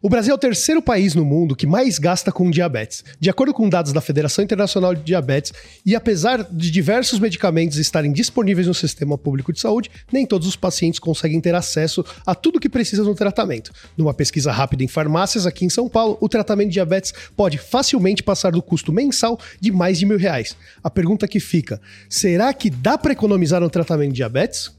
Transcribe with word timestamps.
O 0.00 0.08
Brasil 0.08 0.30
é 0.30 0.34
o 0.36 0.38
terceiro 0.38 0.80
país 0.80 1.16
no 1.16 1.24
mundo 1.24 1.56
que 1.56 1.66
mais 1.66 1.98
gasta 1.98 2.30
com 2.30 2.48
diabetes. 2.48 3.02
De 3.18 3.28
acordo 3.28 3.52
com 3.52 3.68
dados 3.68 3.92
da 3.92 4.00
Federação 4.00 4.44
Internacional 4.44 4.94
de 4.94 5.02
Diabetes, 5.02 5.52
e 5.84 5.96
apesar 5.96 6.44
de 6.44 6.70
diversos 6.70 7.18
medicamentos 7.18 7.78
estarem 7.78 8.12
disponíveis 8.12 8.68
no 8.68 8.74
sistema 8.74 9.18
público 9.18 9.52
de 9.52 9.58
saúde, 9.58 9.90
nem 10.12 10.24
todos 10.24 10.46
os 10.46 10.54
pacientes 10.54 11.00
conseguem 11.00 11.40
ter 11.40 11.52
acesso 11.52 12.04
a 12.24 12.32
tudo 12.32 12.60
que 12.60 12.68
precisam 12.68 13.04
no 13.04 13.14
tratamento. 13.16 13.72
Numa 13.96 14.14
pesquisa 14.14 14.52
rápida 14.52 14.84
em 14.84 14.88
farmácias 14.88 15.46
aqui 15.46 15.64
em 15.64 15.68
São 15.68 15.88
Paulo, 15.88 16.16
o 16.20 16.28
tratamento 16.28 16.68
de 16.68 16.74
diabetes 16.74 17.12
pode 17.36 17.58
facilmente 17.58 18.22
passar 18.22 18.52
do 18.52 18.62
custo 18.62 18.92
mensal 18.92 19.36
de 19.60 19.72
mais 19.72 19.98
de 19.98 20.06
mil 20.06 20.16
reais. 20.16 20.56
A 20.80 20.88
pergunta 20.88 21.26
que 21.26 21.40
fica: 21.40 21.80
será 22.08 22.54
que 22.54 22.70
dá 22.70 22.96
para 22.96 23.14
economizar 23.14 23.60
no 23.60 23.68
tratamento 23.68 24.10
de 24.10 24.16
diabetes? 24.18 24.70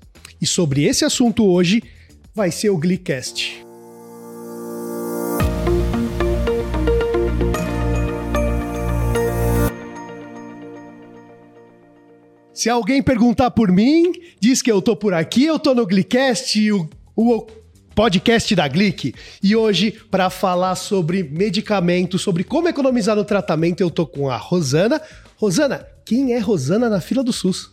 E 0.42 0.48
sobre 0.48 0.86
esse 0.86 1.04
assunto 1.04 1.46
hoje 1.46 1.84
vai 2.34 2.52
ser 2.52 2.70
o 2.70 2.78
Glicast. 2.78 3.69
Se 12.60 12.70
alguém 12.70 13.02
perguntar 13.02 13.52
por 13.52 13.72
mim, 13.72 14.12
diz 14.38 14.62
que 14.62 14.70
eu 14.70 14.82
tô 14.82 14.94
por 14.94 15.14
aqui, 15.14 15.46
eu 15.46 15.58
tô 15.58 15.74
no 15.74 15.88
Glicast, 15.88 16.70
o, 16.74 16.90
o 17.16 17.48
podcast 17.96 18.54
da 18.54 18.68
Glic. 18.68 19.16
E 19.42 19.56
hoje, 19.56 19.92
para 20.12 20.30
falar 20.30 20.76
sobre 20.76 21.24
medicamentos, 21.24 22.22
sobre 22.22 22.44
como 22.44 22.68
economizar 22.68 23.16
no 23.16 23.24
tratamento, 23.24 23.80
eu 23.80 23.90
tô 23.90 24.06
com 24.06 24.30
a 24.30 24.36
Rosana. 24.36 25.02
Rosana, 25.38 25.88
quem 26.06 26.34
é 26.34 26.40
Rosana 26.40 26.90
na 26.90 27.00
fila 27.00 27.24
do 27.24 27.32
SUS? 27.32 27.72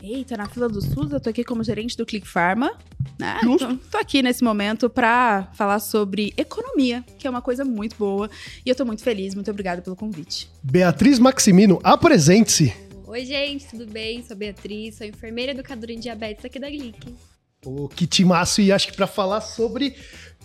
Eita, 0.00 0.36
na 0.36 0.48
fila 0.48 0.68
do 0.68 0.80
SUS, 0.80 1.10
eu 1.10 1.18
tô 1.18 1.30
aqui 1.30 1.42
como 1.42 1.64
gerente 1.64 1.96
do 1.96 2.06
Click 2.06 2.28
Pharma. 2.28 2.70
Né? 3.18 3.40
Tô, 3.42 3.76
tô 3.90 3.98
aqui 3.98 4.22
nesse 4.22 4.44
momento 4.44 4.88
para 4.88 5.48
falar 5.54 5.80
sobre 5.80 6.32
economia, 6.36 7.04
que 7.18 7.26
é 7.26 7.30
uma 7.30 7.42
coisa 7.42 7.64
muito 7.64 7.96
boa. 7.96 8.30
E 8.64 8.68
eu 8.68 8.76
tô 8.76 8.84
muito 8.84 9.02
feliz, 9.02 9.34
muito 9.34 9.50
obrigada 9.50 9.82
pelo 9.82 9.96
convite. 9.96 10.48
Beatriz 10.62 11.18
Maximino, 11.18 11.80
apresente-se. 11.82 12.83
Oi, 13.14 13.24
gente, 13.24 13.68
tudo 13.68 13.86
bem? 13.86 14.24
Sou 14.24 14.36
Beatriz, 14.36 14.96
sou 14.96 15.06
enfermeira 15.06 15.52
educadora 15.52 15.92
em 15.92 16.00
diabetes 16.00 16.44
aqui 16.44 16.58
da 16.58 16.68
Glic. 16.68 17.14
Pô, 17.60 17.88
que 17.88 18.08
timaço! 18.08 18.60
E 18.60 18.72
acho 18.72 18.88
que 18.88 18.96
para 18.96 19.06
falar 19.06 19.40
sobre 19.40 19.94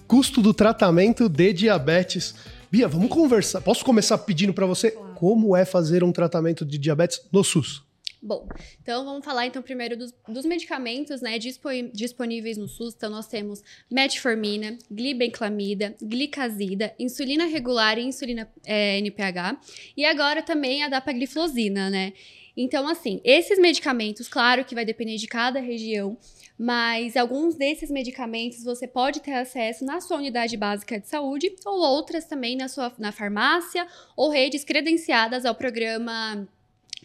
custo 0.05 0.39
do 0.39 0.53
tratamento 0.53 1.27
de 1.27 1.51
diabetes. 1.51 2.35
Bia, 2.69 2.87
vamos 2.87 3.09
conversar. 3.09 3.59
Posso 3.61 3.83
começar 3.83 4.19
pedindo 4.19 4.53
para 4.53 4.67
você 4.67 4.91
claro. 4.91 5.15
como 5.15 5.55
é 5.55 5.65
fazer 5.65 6.03
um 6.03 6.11
tratamento 6.11 6.63
de 6.63 6.77
diabetes 6.77 7.27
no 7.33 7.43
SUS? 7.43 7.81
Bom, 8.21 8.47
então 8.81 9.05
vamos 9.05 9.25
falar 9.25 9.47
então 9.47 9.63
primeiro 9.63 9.97
dos, 9.97 10.13
dos, 10.27 10.45
medicamentos 10.45 11.21
né, 11.21 11.39
disponíveis 11.39 12.55
no 12.55 12.67
SUS. 12.67 12.93
Então 12.93 13.09
nós 13.09 13.27
temos 13.27 13.63
metformina, 13.89 14.77
glibenclamida, 14.91 15.95
glicazida, 15.99 16.93
insulina 16.99 17.45
regular 17.45 17.97
e 17.97 18.03
insulina 18.03 18.47
é, 18.63 18.99
NPH. 18.99 19.59
E 19.97 20.05
agora 20.05 20.43
também 20.43 20.83
a 20.83 20.89
dapagliflozina, 20.89 21.89
né? 21.89 22.13
Então, 22.61 22.89
assim, 22.89 23.21
esses 23.23 23.57
medicamentos, 23.57 24.27
claro 24.27 24.65
que 24.65 24.75
vai 24.75 24.83
depender 24.83 25.15
de 25.15 25.27
cada 25.27 25.61
região, 25.61 26.17
mas 26.57 27.15
alguns 27.15 27.55
desses 27.55 27.89
medicamentos 27.89 28.65
você 28.65 28.85
pode 28.85 29.21
ter 29.21 29.31
acesso 29.31 29.85
na 29.85 30.01
sua 30.01 30.17
unidade 30.17 30.57
básica 30.57 30.99
de 30.99 31.07
saúde 31.07 31.55
ou 31.65 31.79
outras 31.79 32.25
também 32.25 32.57
na 32.57 32.67
sua 32.67 32.91
na 32.99 33.13
farmácia 33.13 33.87
ou 34.13 34.29
redes 34.29 34.65
credenciadas 34.65 35.45
ao 35.45 35.55
programa 35.55 36.45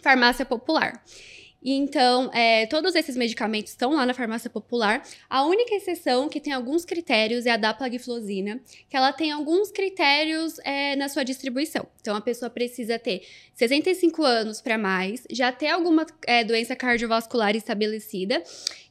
Farmácia 0.02 0.44
Popular. 0.44 1.00
Então, 1.64 2.30
é, 2.34 2.66
todos 2.66 2.94
esses 2.94 3.16
medicamentos 3.16 3.72
estão 3.72 3.94
lá 3.94 4.04
na 4.04 4.12
farmácia 4.12 4.50
popular. 4.50 5.02
A 5.30 5.44
única 5.46 5.74
exceção 5.74 6.28
que 6.28 6.38
tem 6.38 6.52
alguns 6.52 6.84
critérios 6.84 7.46
é 7.46 7.52
a 7.52 7.56
dapagliflozina, 7.56 8.60
que 8.88 8.96
ela 8.96 9.12
tem 9.12 9.32
alguns 9.32 9.70
critérios 9.70 10.58
é, 10.62 10.94
na 10.96 11.08
sua 11.08 11.24
distribuição. 11.24 11.86
Então, 12.00 12.14
a 12.14 12.20
pessoa 12.20 12.50
precisa 12.50 12.98
ter 12.98 13.22
65 13.54 14.22
anos 14.22 14.60
para 14.60 14.76
mais, 14.76 15.24
já 15.30 15.50
ter 15.50 15.68
alguma 15.68 16.04
é, 16.26 16.44
doença 16.44 16.76
cardiovascular 16.76 17.56
estabelecida 17.56 18.42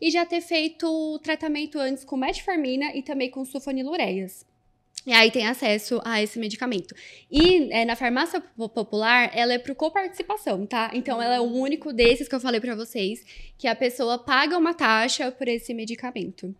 e 0.02 0.10
já 0.10 0.26
ter 0.26 0.42
feito 0.42 1.20
tratamento 1.20 1.78
antes 1.78 2.04
com 2.04 2.18
metformina 2.18 2.96
e 2.96 3.04
também 3.04 3.30
com 3.30 3.46
sulfonilureias. 3.46 4.52
E 5.06 5.12
aí 5.12 5.30
tem 5.32 5.46
acesso 5.48 6.02
a 6.06 6.22
esse 6.22 6.40
medicamento. 6.40 6.96
E 7.30 7.72
é, 7.74 7.84
na 7.84 7.96
farmácia 7.96 8.42
popular, 8.74 9.30
ela 9.34 9.54
é 9.54 9.58
por 9.58 9.76
coparticipação, 9.76 10.66
tá? 10.66 10.92
Então 10.94 11.22
ela 11.22 11.36
é 11.36 11.40
o 11.40 11.44
único 11.44 11.92
desses 11.92 12.28
que 12.28 12.36
eu 12.36 12.40
falei 12.40 12.62
para 12.62 12.76
vocês 12.76 13.24
que 13.58 13.68
a 13.68 13.76
pessoa 13.76 14.18
paga 14.18 14.58
uma 14.58 14.74
taxa 14.74 15.32
por 15.32 15.48
esse 15.48 15.74
medicamento. 15.74 16.56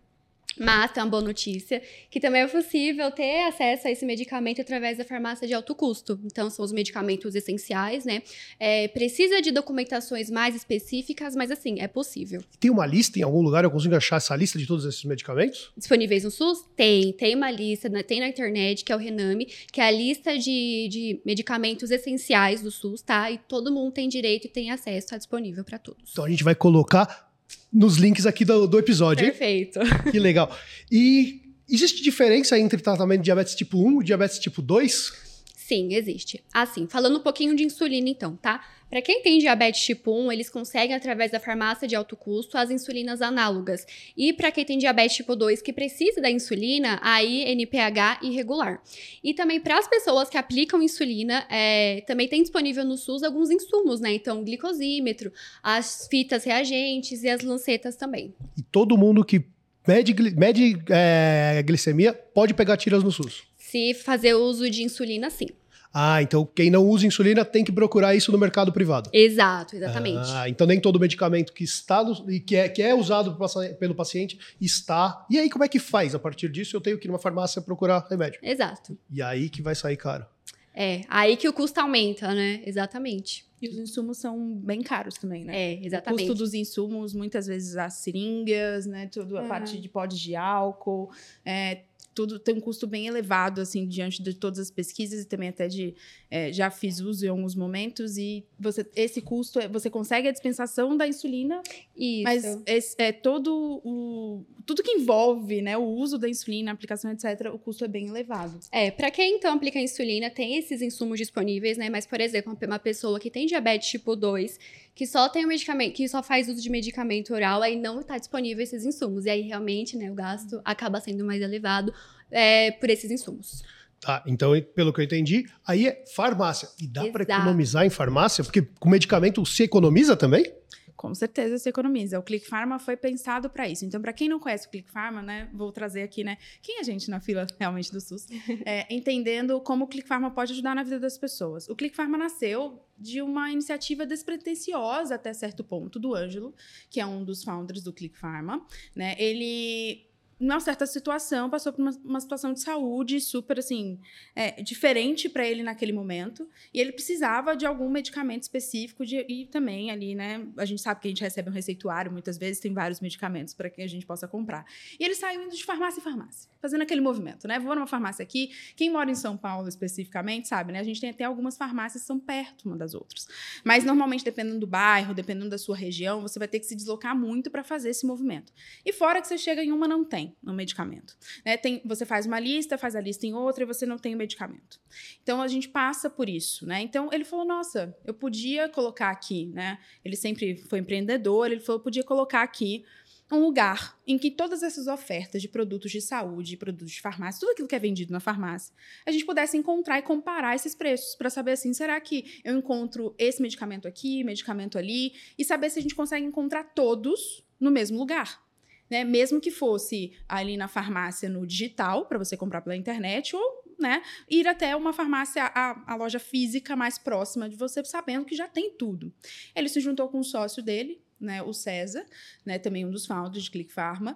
Mas 0.58 0.92
tem 0.92 1.02
uma 1.02 1.10
boa 1.10 1.22
notícia, 1.22 1.82
que 2.10 2.20
também 2.20 2.42
é 2.42 2.46
possível 2.46 3.10
ter 3.10 3.46
acesso 3.46 3.88
a 3.88 3.90
esse 3.90 4.04
medicamento 4.04 4.60
através 4.60 4.98
da 4.98 5.04
farmácia 5.04 5.46
de 5.46 5.54
alto 5.54 5.74
custo. 5.74 6.18
Então, 6.24 6.48
são 6.50 6.64
os 6.64 6.72
medicamentos 6.72 7.34
essenciais, 7.34 8.04
né? 8.04 8.22
É, 8.58 8.88
precisa 8.88 9.40
de 9.42 9.50
documentações 9.50 10.30
mais 10.30 10.54
específicas, 10.54 11.34
mas 11.34 11.50
assim, 11.50 11.80
é 11.80 11.88
possível. 11.88 12.42
Tem 12.60 12.70
uma 12.70 12.86
lista 12.86 13.18
em 13.18 13.22
algum 13.22 13.42
lugar? 13.42 13.64
Eu 13.64 13.70
consigo 13.70 13.94
achar 13.96 14.16
essa 14.16 14.34
lista 14.36 14.58
de 14.58 14.66
todos 14.66 14.84
esses 14.84 15.04
medicamentos? 15.04 15.72
Disponíveis 15.76 16.24
no 16.24 16.30
SUS? 16.30 16.64
Tem. 16.76 17.12
Tem 17.12 17.34
uma 17.34 17.50
lista, 17.50 17.88
né? 17.88 18.02
tem 18.02 18.20
na 18.20 18.28
internet, 18.28 18.84
que 18.84 18.92
é 18.92 18.96
o 18.96 18.98
Rename, 18.98 19.46
que 19.72 19.80
é 19.80 19.86
a 19.86 19.90
lista 19.90 20.38
de, 20.38 20.88
de 20.88 21.20
medicamentos 21.24 21.90
essenciais 21.90 22.62
do 22.62 22.70
SUS, 22.70 23.02
tá? 23.02 23.30
E 23.30 23.38
todo 23.38 23.72
mundo 23.72 23.92
tem 23.92 24.08
direito 24.08 24.46
e 24.46 24.50
tem 24.50 24.70
acesso, 24.70 24.98
está 24.98 25.16
disponível 25.16 25.64
para 25.64 25.78
todos. 25.78 26.12
Então, 26.12 26.24
a 26.24 26.30
gente 26.30 26.44
vai 26.44 26.54
colocar 26.54 27.33
nos 27.72 27.96
links 27.96 28.26
aqui 28.26 28.44
do, 28.44 28.66
do 28.66 28.78
episódio. 28.78 29.24
Perfeito. 29.24 29.80
Hein? 29.80 30.12
Que 30.12 30.18
legal. 30.18 30.56
E 30.90 31.42
existe 31.68 32.02
diferença 32.02 32.58
entre 32.58 32.80
tratamento 32.80 33.20
de 33.20 33.24
diabetes 33.24 33.54
tipo 33.54 33.78
1 33.78 34.02
e 34.02 34.04
diabetes 34.04 34.38
tipo 34.38 34.62
2? 34.62 35.12
Sim, 35.56 35.94
existe. 35.94 36.44
Assim, 36.52 36.86
falando 36.86 37.18
um 37.18 37.22
pouquinho 37.22 37.56
de 37.56 37.64
insulina, 37.64 38.08
então, 38.08 38.36
tá? 38.36 38.62
Para 38.94 39.02
quem 39.02 39.20
tem 39.22 39.40
diabetes 39.40 39.84
tipo 39.84 40.12
1, 40.12 40.30
eles 40.30 40.48
conseguem, 40.48 40.94
através 40.94 41.32
da 41.32 41.40
farmácia 41.40 41.88
de 41.88 41.96
alto 41.96 42.16
custo, 42.16 42.56
as 42.56 42.70
insulinas 42.70 43.20
análogas. 43.20 43.84
E 44.16 44.32
para 44.32 44.52
quem 44.52 44.64
tem 44.64 44.78
diabetes 44.78 45.16
tipo 45.16 45.34
2 45.34 45.60
que 45.60 45.72
precisa 45.72 46.20
da 46.20 46.30
insulina, 46.30 47.00
aí 47.02 47.42
NPH 47.42 48.20
irregular. 48.22 48.80
E 49.20 49.34
também 49.34 49.58
para 49.58 49.80
as 49.80 49.88
pessoas 49.88 50.28
que 50.28 50.38
aplicam 50.38 50.80
insulina, 50.80 51.44
é, 51.50 52.04
também 52.06 52.28
tem 52.28 52.40
disponível 52.40 52.84
no 52.84 52.96
SUS 52.96 53.24
alguns 53.24 53.50
insumos, 53.50 53.98
né? 53.98 54.14
Então, 54.14 54.44
glicosímetro, 54.44 55.32
as 55.60 56.06
fitas 56.08 56.44
reagentes 56.44 57.24
e 57.24 57.28
as 57.28 57.42
lancetas 57.42 57.96
também. 57.96 58.32
E 58.56 58.62
todo 58.62 58.96
mundo 58.96 59.24
que 59.24 59.44
mede, 59.88 60.14
mede 60.36 60.80
é, 60.88 61.60
glicemia 61.66 62.12
pode 62.12 62.54
pegar 62.54 62.76
tiras 62.76 63.02
no 63.02 63.10
SUS? 63.10 63.42
se 63.74 63.92
fazer 63.92 64.34
uso 64.34 64.70
de 64.70 64.84
insulina, 64.84 65.30
sim. 65.30 65.48
Ah, 65.94 66.20
então 66.20 66.44
quem 66.44 66.70
não 66.70 66.84
usa 66.84 67.06
insulina 67.06 67.44
tem 67.44 67.62
que 67.62 67.70
procurar 67.70 68.16
isso 68.16 68.32
no 68.32 68.38
mercado 68.38 68.72
privado. 68.72 69.08
Exato, 69.12 69.76
exatamente. 69.76 70.28
Ah, 70.32 70.48
então 70.48 70.66
nem 70.66 70.80
todo 70.80 70.98
medicamento 70.98 71.52
que 71.52 71.62
está 71.62 72.04
e 72.28 72.40
que 72.40 72.56
é, 72.56 72.68
que 72.68 72.82
é 72.82 72.92
usado 72.92 73.38
pelo 73.78 73.94
paciente 73.94 74.36
está. 74.60 75.24
E 75.30 75.38
aí 75.38 75.48
como 75.48 75.62
é 75.62 75.68
que 75.68 75.78
faz? 75.78 76.12
A 76.12 76.18
partir 76.18 76.48
disso 76.48 76.76
eu 76.76 76.80
tenho 76.80 76.98
que 76.98 77.06
ir 77.06 77.08
numa 77.08 77.20
farmácia 77.20 77.62
procurar 77.62 78.04
remédio. 78.10 78.40
Exato. 78.42 78.98
E 79.08 79.22
aí 79.22 79.48
que 79.48 79.62
vai 79.62 79.76
sair 79.76 79.96
caro. 79.96 80.26
É, 80.74 81.02
aí 81.08 81.36
que 81.36 81.48
o 81.48 81.52
custo 81.52 81.78
aumenta, 81.78 82.34
né? 82.34 82.60
Exatamente. 82.66 83.46
E 83.62 83.68
os 83.68 83.78
insumos 83.78 84.18
são 84.18 84.56
bem 84.56 84.82
caros 84.82 85.14
também, 85.14 85.44
né? 85.44 85.56
É, 85.56 85.86
exatamente. 85.86 86.24
O 86.24 86.26
custo 86.26 86.42
dos 86.42 86.52
insumos, 86.52 87.14
muitas 87.14 87.46
vezes 87.46 87.76
as 87.76 87.94
seringas, 87.94 88.84
né? 88.84 89.06
Tudo, 89.06 89.38
a 89.38 89.42
uhum. 89.42 89.48
parte 89.48 89.80
de 89.80 89.88
podes 89.88 90.18
de 90.18 90.34
álcool, 90.34 91.10
é, 91.44 91.82
tudo 92.14 92.38
tem 92.38 92.54
um 92.54 92.60
custo 92.60 92.86
bem 92.86 93.06
elevado, 93.06 93.60
assim, 93.60 93.86
diante 93.86 94.22
de 94.22 94.34
todas 94.34 94.58
as 94.58 94.70
pesquisas 94.70 95.22
e 95.22 95.26
também 95.26 95.48
até 95.48 95.66
de 95.68 95.94
é, 96.30 96.52
já 96.52 96.70
fiz 96.70 97.00
uso 97.00 97.26
em 97.26 97.28
alguns 97.28 97.54
momentos 97.54 98.16
e 98.16 98.44
você 98.58 98.86
esse 98.94 99.20
custo 99.20 99.58
é, 99.58 99.68
você 99.68 99.90
consegue 99.90 100.28
a 100.28 100.32
dispensação 100.32 100.96
da 100.96 101.06
insulina, 101.06 101.60
Isso. 101.96 102.22
mas 102.22 102.62
esse, 102.66 102.94
é 102.98 103.12
todo 103.12 103.82
o 103.84 104.44
tudo 104.66 104.82
que 104.82 104.92
envolve, 104.92 105.60
né, 105.60 105.76
o 105.76 105.84
uso 105.84 106.16
da 106.16 106.28
insulina, 106.28 106.70
a 106.70 106.74
aplicação, 106.74 107.10
etc, 107.10 107.52
o 107.52 107.58
custo 107.58 107.84
é 107.84 107.88
bem 107.88 108.08
elevado. 108.08 108.58
É, 108.72 108.90
para 108.90 109.10
quem 109.10 109.36
então 109.36 109.54
aplica 109.54 109.78
insulina, 109.78 110.30
tem 110.30 110.56
esses 110.56 110.80
insumos 110.80 111.18
disponíveis, 111.18 111.76
né, 111.76 111.90
mas 111.90 112.06
por 112.06 112.20
exemplo, 112.20 112.56
uma 112.66 112.78
pessoa 112.78 113.20
que 113.20 113.30
tem 113.30 113.46
diabetes 113.46 113.88
tipo 113.88 114.16
2, 114.16 114.58
que 114.94 115.06
só 115.06 115.28
tem 115.28 115.44
o 115.44 115.48
medicamento, 115.48 115.94
que 115.94 116.08
só 116.08 116.22
faz 116.22 116.48
uso 116.48 116.62
de 116.62 116.70
medicamento 116.70 117.34
oral, 117.34 117.62
aí 117.62 117.76
não 117.76 118.00
está 118.00 118.16
disponível 118.16 118.62
esses 118.62 118.84
insumos. 118.84 119.24
E 119.26 119.30
aí 119.30 119.42
realmente, 119.42 119.96
né, 119.96 120.10
o 120.10 120.14
gasto 120.14 120.60
acaba 120.64 121.00
sendo 121.00 121.24
mais 121.24 121.42
elevado 121.42 121.92
é, 122.30 122.72
por 122.72 122.90
esses 122.90 123.10
insumos. 123.10 123.62
Tá, 124.00 124.22
então, 124.26 124.52
pelo 124.74 124.92
que 124.92 125.00
eu 125.00 125.04
entendi, 125.04 125.46
aí 125.66 125.88
é 125.88 126.04
farmácia. 126.14 126.68
E 126.78 126.86
dá 126.86 127.06
para 127.10 127.22
economizar 127.22 127.86
em 127.86 127.90
farmácia? 127.90 128.44
Porque 128.44 128.60
com 128.78 128.90
medicamento 128.90 129.44
se 129.46 129.62
economiza 129.62 130.14
também? 130.14 130.52
Com 130.94 131.14
certeza 131.14 131.58
se 131.58 131.68
economiza. 131.68 132.18
O 132.18 132.22
Click 132.22 132.46
Pharma 132.46 132.78
foi 132.78 132.96
pensado 132.96 133.48
para 133.48 133.66
isso. 133.68 133.84
Então, 133.84 134.00
para 134.00 134.12
quem 134.12 134.28
não 134.28 134.38
conhece 134.38 134.66
o 134.66 134.70
Click 134.70 134.90
Pharma, 134.90 135.22
né, 135.22 135.48
vou 135.52 135.72
trazer 135.72 136.02
aqui, 136.02 136.22
né, 136.22 136.36
quem 136.62 136.76
é 136.76 136.80
a 136.80 136.82
gente 136.82 137.10
na 137.10 137.18
fila 137.18 137.46
realmente 137.58 137.90
do 137.90 138.00
SUS, 138.00 138.26
é, 138.64 138.86
entendendo 138.94 139.60
como 139.60 139.84
o 139.84 139.88
Click 139.88 140.06
Pharma 140.06 140.30
pode 140.30 140.52
ajudar 140.52 140.74
na 140.74 140.82
vida 140.82 141.00
das 141.00 141.16
pessoas. 141.16 141.68
O 141.68 141.74
Click 141.74 141.96
Pharma 141.96 142.16
nasceu 142.16 142.82
de 142.98 143.22
uma 143.22 143.50
iniciativa 143.50 144.06
despretensiosa 144.06 145.14
até 145.14 145.32
certo 145.32 145.64
ponto 145.64 145.98
do 145.98 146.14
Ângelo, 146.14 146.54
que 146.90 147.00
é 147.00 147.06
um 147.06 147.24
dos 147.24 147.42
founders 147.42 147.82
do 147.82 147.92
Click 147.92 148.16
Pharma, 148.16 148.64
né? 148.94 149.14
Ele 149.18 150.06
numa 150.38 150.60
certa 150.60 150.86
situação, 150.86 151.48
passou 151.48 151.72
por 151.72 151.80
uma, 151.80 151.90
uma 152.04 152.20
situação 152.20 152.52
de 152.52 152.60
saúde 152.60 153.20
super, 153.20 153.58
assim, 153.58 153.98
é, 154.34 154.62
diferente 154.62 155.28
para 155.28 155.46
ele 155.46 155.62
naquele 155.62 155.92
momento. 155.92 156.48
E 156.72 156.80
ele 156.80 156.92
precisava 156.92 157.56
de 157.56 157.64
algum 157.66 157.88
medicamento 157.88 158.42
específico 158.42 159.04
de, 159.06 159.24
e 159.28 159.46
também 159.46 159.90
ali, 159.90 160.14
né? 160.14 160.46
A 160.56 160.64
gente 160.64 160.82
sabe 160.82 161.00
que 161.00 161.08
a 161.08 161.10
gente 161.10 161.22
recebe 161.22 161.48
um 161.48 161.52
receituário, 161.52 162.10
muitas 162.10 162.36
vezes 162.36 162.60
tem 162.60 162.72
vários 162.72 163.00
medicamentos 163.00 163.54
para 163.54 163.70
que 163.70 163.82
a 163.82 163.86
gente 163.86 164.04
possa 164.04 164.26
comprar. 164.26 164.64
E 164.98 165.04
ele 165.04 165.14
saiu 165.14 165.42
indo 165.42 165.54
de 165.54 165.64
farmácia 165.64 166.00
em 166.00 166.02
farmácia, 166.02 166.50
fazendo 166.60 166.82
aquele 166.82 167.00
movimento, 167.00 167.46
né? 167.46 167.58
Vou 167.58 167.74
numa 167.74 167.86
farmácia 167.86 168.22
aqui. 168.22 168.50
Quem 168.76 168.90
mora 168.90 169.10
em 169.10 169.14
São 169.14 169.36
Paulo 169.36 169.68
especificamente, 169.68 170.48
sabe, 170.48 170.72
né? 170.72 170.80
A 170.80 170.84
gente 170.84 171.00
tem 171.00 171.10
até 171.10 171.24
algumas 171.24 171.56
farmácias 171.56 172.02
que 172.02 172.06
são 172.06 172.18
perto 172.18 172.66
uma 172.66 172.76
das 172.76 172.94
outras. 172.94 173.28
Mas 173.62 173.84
normalmente, 173.84 174.24
dependendo 174.24 174.58
do 174.58 174.66
bairro, 174.66 175.14
dependendo 175.14 175.50
da 175.50 175.58
sua 175.58 175.76
região, 175.76 176.22
você 176.22 176.38
vai 176.38 176.48
ter 176.48 176.58
que 176.58 176.66
se 176.66 176.74
deslocar 176.74 177.16
muito 177.16 177.50
para 177.50 177.62
fazer 177.62 177.90
esse 177.90 178.04
movimento. 178.06 178.52
E 178.84 178.92
fora 178.92 179.20
que 179.20 179.28
você 179.28 179.38
chega 179.38 179.62
em 179.62 179.70
uma, 179.70 179.86
não 179.86 180.04
tem 180.04 180.23
no 180.42 180.54
medicamento. 180.54 181.16
Né? 181.44 181.56
Tem, 181.56 181.82
você 181.84 182.06
faz 182.06 182.26
uma 182.26 182.38
lista, 182.38 182.78
faz 182.78 182.94
a 182.94 183.00
lista 183.00 183.26
em 183.26 183.34
outra 183.34 183.64
e 183.64 183.66
você 183.66 183.84
não 183.84 183.98
tem 183.98 184.14
o 184.14 184.18
medicamento. 184.18 184.80
Então 185.22 185.42
a 185.42 185.48
gente 185.48 185.68
passa 185.68 186.08
por 186.08 186.28
isso, 186.28 186.66
né? 186.66 186.80
Então 186.82 187.10
ele 187.12 187.24
falou: 187.24 187.44
nossa, 187.44 187.96
eu 188.04 188.14
podia 188.14 188.68
colocar 188.68 189.10
aqui, 189.10 189.46
né? 189.46 189.78
Ele 190.04 190.16
sempre 190.16 190.56
foi 190.56 190.78
empreendedor, 190.78 191.50
ele 191.50 191.60
falou: 191.60 191.80
eu 191.80 191.84
podia 191.84 192.04
colocar 192.04 192.42
aqui 192.42 192.84
um 193.32 193.40
lugar 193.40 193.98
em 194.06 194.18
que 194.18 194.30
todas 194.30 194.62
essas 194.62 194.86
ofertas 194.86 195.40
de 195.40 195.48
produtos 195.48 195.90
de 195.90 196.00
saúde, 196.00 196.56
produtos 196.56 196.92
de 196.92 197.00
farmácia, 197.00 197.40
tudo 197.40 197.52
aquilo 197.52 197.68
que 197.68 197.74
é 197.74 197.78
vendido 197.78 198.12
na 198.12 198.20
farmácia, 198.20 198.74
a 199.06 199.10
gente 199.10 199.24
pudesse 199.24 199.56
encontrar 199.56 199.98
e 199.98 200.02
comparar 200.02 200.54
esses 200.54 200.74
preços 200.74 201.14
para 201.14 201.30
saber 201.30 201.52
assim, 201.52 201.72
será 201.72 202.00
que 202.00 202.40
eu 202.44 202.56
encontro 202.56 203.14
esse 203.18 203.40
medicamento 203.40 203.88
aqui, 203.88 204.22
medicamento 204.22 204.78
ali, 204.78 205.14
e 205.38 205.44
saber 205.44 205.70
se 205.70 205.78
a 205.78 205.82
gente 205.82 205.94
consegue 205.94 206.24
encontrar 206.24 206.64
todos 206.74 207.42
no 207.58 207.70
mesmo 207.70 207.98
lugar 207.98 208.44
né? 208.90 209.04
Mesmo 209.04 209.40
que 209.40 209.50
fosse 209.50 210.12
ali 210.28 210.56
na 210.56 210.68
farmácia 210.68 211.28
no 211.28 211.46
digital, 211.46 212.06
para 212.06 212.18
você 212.18 212.36
comprar 212.36 212.60
pela 212.60 212.76
internet, 212.76 213.34
ou 213.34 213.64
né, 213.78 214.02
ir 214.30 214.46
até 214.46 214.74
uma 214.76 214.92
farmácia, 214.92 215.44
a, 215.44 215.92
a, 215.92 215.96
loja 215.96 216.18
física 216.18 216.76
mais 216.76 216.98
próxima 216.98 217.48
de 217.48 217.56
você, 217.56 217.84
sabendo 217.84 218.24
que 218.24 218.36
já 218.36 218.48
tem 218.48 218.70
tudo. 218.76 219.12
Ele 219.54 219.68
se 219.68 219.80
juntou 219.80 220.08
com 220.08 220.20
o 220.20 220.24
sócio 220.24 220.62
dele, 220.62 221.02
né, 221.20 221.42
o 221.42 221.52
César, 221.52 222.04
né, 222.44 222.58
também 222.58 222.84
um 222.84 222.90
dos 222.90 223.06
founders 223.06 223.44
de 223.44 223.50
Click 223.50 223.72
Pharma. 223.72 224.14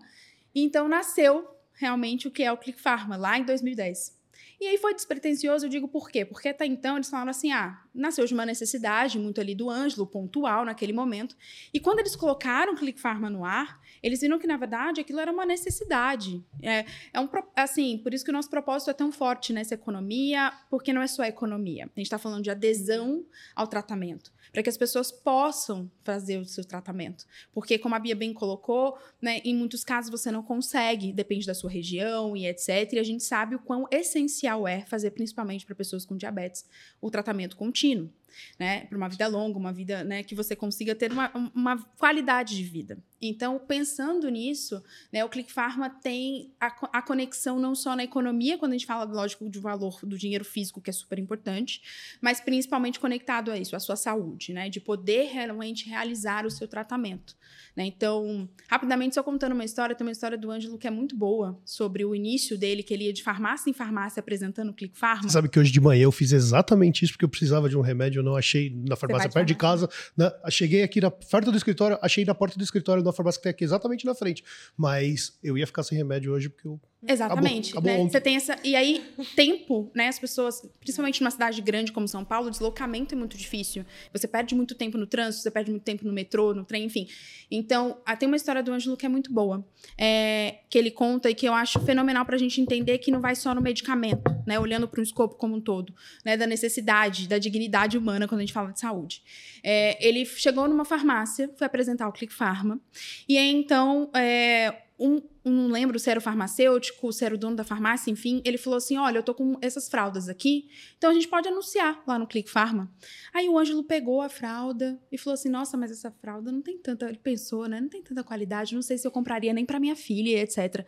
Então 0.55 0.88
nasceu 0.88 1.47
realmente 1.73 2.26
o 2.26 2.31
que 2.31 2.43
é 2.43 2.53
o 2.53 2.56
Click 2.56 2.81
Pharma, 2.81 3.17
lá 3.17 3.38
em 3.38 3.44
2010. 3.44 4.18
E 4.60 4.66
aí 4.66 4.76
foi 4.76 4.93
despretensioso, 4.93 5.66
eu 5.66 5.70
digo 5.70 5.87
por 5.87 6.10
quê? 6.10 6.25
Porque 6.25 6.49
até 6.49 6.66
então 6.66 6.96
eles 6.96 7.08
falaram 7.08 7.31
assim: 7.31 7.52
ah, 7.52 7.81
nasceu 7.94 8.26
de 8.26 8.34
uma 8.34 8.44
necessidade 8.44 9.19
muito 9.19 9.40
ali 9.40 9.55
do 9.55 9.70
Ângelo, 9.70 10.06
pontual 10.06 10.64
naquele 10.64 10.93
momento. 10.93 11.37
E 11.72 11.78
quando 11.78 12.00
eles 12.00 12.16
colocaram 12.16 12.72
o 12.72 12.76
Click 12.76 13.00
Pharma 13.00 13.31
no 13.31 13.44
ar, 13.44 13.81
eles 14.02 14.20
viram 14.20 14.38
que, 14.38 14.46
na 14.46 14.56
verdade, 14.56 15.00
aquilo 15.00 15.20
era 15.20 15.31
uma 15.31 15.46
necessidade. 15.46 16.44
É, 16.60 16.84
é 17.12 17.20
um, 17.20 17.28
assim, 17.55 17.99
por 17.99 18.12
isso 18.12 18.25
que 18.25 18.31
o 18.31 18.34
nosso 18.34 18.50
propósito 18.50 18.90
é 18.90 18.94
tão 18.94 19.12
forte 19.12 19.52
nessa 19.52 19.75
economia, 19.75 20.52
porque 20.69 20.93
não 20.93 21.02
é 21.02 21.06
só 21.06 21.22
a 21.22 21.28
economia. 21.28 21.84
A 21.84 22.00
gente 22.00 22.06
está 22.06 22.19
falando 22.19 22.43
de 22.43 22.50
adesão 22.50 23.25
ao 23.55 23.66
tratamento 23.66 24.32
para 24.52 24.62
que 24.62 24.69
as 24.69 24.76
pessoas 24.76 25.12
possam 25.12 25.90
fazer 26.02 26.38
o 26.38 26.44
seu 26.44 26.64
tratamento. 26.64 27.26
Porque, 27.52 27.78
como 27.78 27.94
a 27.94 27.99
Bia 27.99 28.16
bem 28.16 28.32
colocou, 28.32 28.99
né, 29.20 29.40
em 29.44 29.55
muitos 29.55 29.84
casos 29.84 30.10
você 30.10 30.31
não 30.31 30.43
consegue, 30.43 31.12
depende 31.12 31.46
da 31.46 31.55
sua 31.55 31.70
região 31.70 32.37
e 32.37 32.46
etc. 32.46 32.93
E 32.94 32.99
a 32.99 33.05
gente 33.05 33.22
sabe 33.22 33.55
o 33.55 33.58
quão 33.58 33.87
essencial 33.90 34.47
é 34.66 34.84
fazer, 34.86 35.10
principalmente 35.10 35.66
para 35.66 35.74
pessoas 35.74 36.04
com 36.06 36.16
diabetes, 36.16 36.64
o 37.00 37.10
tratamento 37.10 37.56
contínuo 37.56 38.10
né? 38.58 38.86
Para 38.86 38.96
uma 38.96 39.08
vida 39.08 39.26
longa, 39.26 39.58
uma 39.58 39.72
vida 39.72 40.04
né, 40.04 40.22
que 40.22 40.34
você 40.34 40.54
consiga 40.54 40.94
ter 40.94 41.12
uma, 41.12 41.30
uma 41.54 41.78
qualidade 41.98 42.56
de 42.56 42.64
vida. 42.64 42.98
Então, 43.20 43.58
pensando 43.58 44.28
nisso, 44.28 44.82
né, 45.12 45.25
o 45.25 45.28
Click 45.28 45.52
Pharma 45.52 45.90
tem 45.90 46.52
a, 46.60 46.66
a, 46.98 47.02
conexão 47.02 47.58
não 47.58 47.75
só 47.75 47.96
na 47.96 48.04
economia, 48.04 48.56
quando 48.56 48.72
a 48.72 48.75
gente 48.76 48.86
fala, 48.86 49.04
lógico, 49.04 49.48
do 49.48 49.60
valor 49.60 49.98
do 50.04 50.16
dinheiro 50.16 50.44
físico, 50.44 50.80
que 50.80 50.88
é 50.88 50.92
super 50.92 51.19
importante, 51.19 51.82
mas 52.20 52.40
principalmente 52.40 53.00
conectado 53.00 53.50
a 53.50 53.58
isso, 53.58 53.75
a 53.75 53.80
sua 53.80 53.96
saúde, 53.96 54.52
né? 54.52 54.69
De 54.69 54.81
poder 54.81 55.31
realmente 55.32 55.88
realizar 55.88 56.46
o 56.46 56.50
seu 56.50 56.69
tratamento. 56.69 57.36
Né? 57.78 57.86
Então, 57.86 58.48
rapidamente, 58.69 59.14
só 59.14 59.22
contando 59.22 59.52
uma 59.52 59.64
história, 59.64 59.94
tem 59.94 60.04
uma 60.06 60.12
história 60.12 60.36
do 60.36 60.50
Ângelo 60.50 60.78
que 60.78 60.86
é 60.86 60.90
muito 60.90 61.16
boa, 61.16 61.60
sobre 61.64 62.04
o 62.04 62.14
início 62.14 62.58
dele, 62.58 62.82
que 62.82 62.92
ele 62.92 63.04
ia 63.04 63.12
de 63.12 63.22
farmácia 63.22 63.70
em 63.70 63.72
farmácia 63.72 64.20
apresentando 64.20 64.70
o 64.70 64.74
Click 64.74 64.98
Pharma. 64.98 65.22
Você 65.22 65.31
sabe 65.31 65.48
que 65.48 65.58
hoje 65.58 65.72
de 65.72 65.81
manhã 65.81 66.02
eu 66.02 66.12
fiz 66.12 66.32
exatamente 66.32 67.04
isso, 67.04 67.12
porque 67.12 67.24
eu 67.24 67.28
precisava 67.28 67.69
de 67.69 67.76
um 67.76 67.81
remédio, 67.81 68.18
eu 68.19 68.23
não 68.23 68.37
achei 68.37 68.70
na 68.70 68.97
farmácia 68.97 69.31
perto 69.31 69.47
de 69.47 69.55
casa. 69.55 69.88
Né? 70.17 70.31
Cheguei 70.50 70.82
aqui 70.82 71.00
na, 71.00 71.11
perto 71.11 71.50
do 71.50 71.56
escritório, 71.56 71.99
achei 72.03 72.25
na 72.25 72.35
porta 72.35 72.59
do 72.59 72.65
escritório 72.65 73.03
da 73.03 73.12
farmácia 73.12 73.38
que 73.38 73.44
tem 73.44 73.50
aqui 73.50 73.65
exatamente 73.65 74.05
na 74.05 74.15
frente. 74.15 74.44
Mas 74.76 75.38
eu 75.43 75.56
ia 75.56 75.67
ficar 75.67 75.82
sem 75.82 75.97
remédio 75.97 76.32
hoje 76.32 76.49
porque 76.49 76.67
eu 76.67 76.81
Exatamente. 77.06 77.70
Acabou, 77.70 77.90
acabou 77.90 78.04
né? 78.06 78.10
Você 78.10 78.20
tem 78.20 78.36
essa. 78.36 78.56
E 78.64 78.74
aí, 78.74 79.04
tempo, 79.36 79.90
né? 79.94 80.08
As 80.08 80.18
pessoas, 80.18 80.68
principalmente 80.80 81.20
numa 81.20 81.30
cidade 81.30 81.62
grande 81.62 81.92
como 81.92 82.08
São 82.08 82.24
Paulo, 82.24 82.48
o 82.48 82.50
deslocamento 82.50 83.14
é 83.14 83.18
muito 83.18 83.36
difícil. 83.36 83.84
Você 84.12 84.26
perde 84.26 84.54
muito 84.54 84.74
tempo 84.74 84.98
no 84.98 85.06
trânsito, 85.06 85.42
você 85.42 85.50
perde 85.50 85.70
muito 85.70 85.84
tempo 85.84 86.04
no 86.04 86.12
metrô, 86.12 86.52
no 86.52 86.64
trem, 86.64 86.84
enfim. 86.84 87.06
Então, 87.50 87.98
ah, 88.04 88.16
tem 88.16 88.26
uma 88.26 88.36
história 88.36 88.62
do 88.62 88.72
Ângelo 88.72 88.96
que 88.96 89.06
é 89.06 89.08
muito 89.08 89.32
boa. 89.32 89.64
É, 89.96 90.58
que 90.68 90.76
ele 90.76 90.90
conta 90.90 91.30
e 91.30 91.34
que 91.34 91.46
eu 91.46 91.54
acho 91.54 91.78
fenomenal 91.80 92.24
para 92.24 92.34
a 92.34 92.38
gente 92.38 92.60
entender 92.60 92.98
que 92.98 93.12
não 93.12 93.20
vai 93.20 93.36
só 93.36 93.54
no 93.54 93.60
medicamento, 93.60 94.22
né? 94.44 94.58
Olhando 94.58 94.88
para 94.88 94.98
um 94.98 95.02
escopo 95.02 95.36
como 95.36 95.54
um 95.54 95.60
todo, 95.60 95.94
né? 96.24 96.36
Da 96.36 96.48
necessidade, 96.48 97.28
da 97.28 97.38
dignidade 97.38 97.96
humana 97.96 98.26
quando 98.26 98.40
a 98.40 98.42
gente 98.42 98.52
fala 98.52 98.72
de 98.72 98.80
saúde. 98.80 99.22
É, 99.62 100.04
ele 100.06 100.26
chegou 100.26 100.66
numa 100.66 100.84
farmácia, 100.84 101.48
foi 101.56 101.66
apresentar 101.66 102.08
o 102.08 102.12
Click 102.12 102.34
Pharma. 102.34 102.80
E 103.28 103.38
aí, 103.38 103.52
então. 103.52 104.10
É, 104.16 104.88
um, 104.98 105.22
não 105.44 105.68
lembro 105.68 105.98
se 105.98 106.10
era 106.10 106.18
o 106.18 106.22
farmacêutico, 106.22 107.12
se 107.12 107.24
era 107.24 107.34
o 107.34 107.38
dono 107.38 107.54
da 107.54 107.62
farmácia, 107.62 108.10
enfim, 108.10 108.42
ele 108.44 108.58
falou 108.58 108.78
assim: 108.78 108.96
olha, 108.96 109.18
eu 109.18 109.22
tô 109.22 109.32
com 109.32 109.56
essas 109.62 109.88
fraldas 109.88 110.28
aqui, 110.28 110.68
então 110.96 111.10
a 111.10 111.14
gente 111.14 111.28
pode 111.28 111.46
anunciar 111.46 112.02
lá 112.06 112.18
no 112.18 112.26
Click 112.26 112.50
Pharma. 112.50 112.90
Aí 113.32 113.48
o 113.48 113.56
Ângelo 113.56 113.84
pegou 113.84 114.20
a 114.20 114.28
fralda 114.28 115.00
e 115.12 115.16
falou 115.16 115.34
assim: 115.34 115.48
nossa, 115.48 115.76
mas 115.76 115.92
essa 115.92 116.10
fralda 116.10 116.50
não 116.50 116.60
tem 116.60 116.76
tanta. 116.78 117.08
Ele 117.08 117.18
pensou, 117.18 117.68
né? 117.68 117.80
Não 117.80 117.88
tem 117.88 118.02
tanta 118.02 118.24
qualidade, 118.24 118.74
não 118.74 118.82
sei 118.82 118.98
se 118.98 119.06
eu 119.06 119.10
compraria 119.10 119.52
nem 119.52 119.64
para 119.64 119.78
minha 119.78 119.94
filha, 119.94 120.40
etc. 120.42 120.84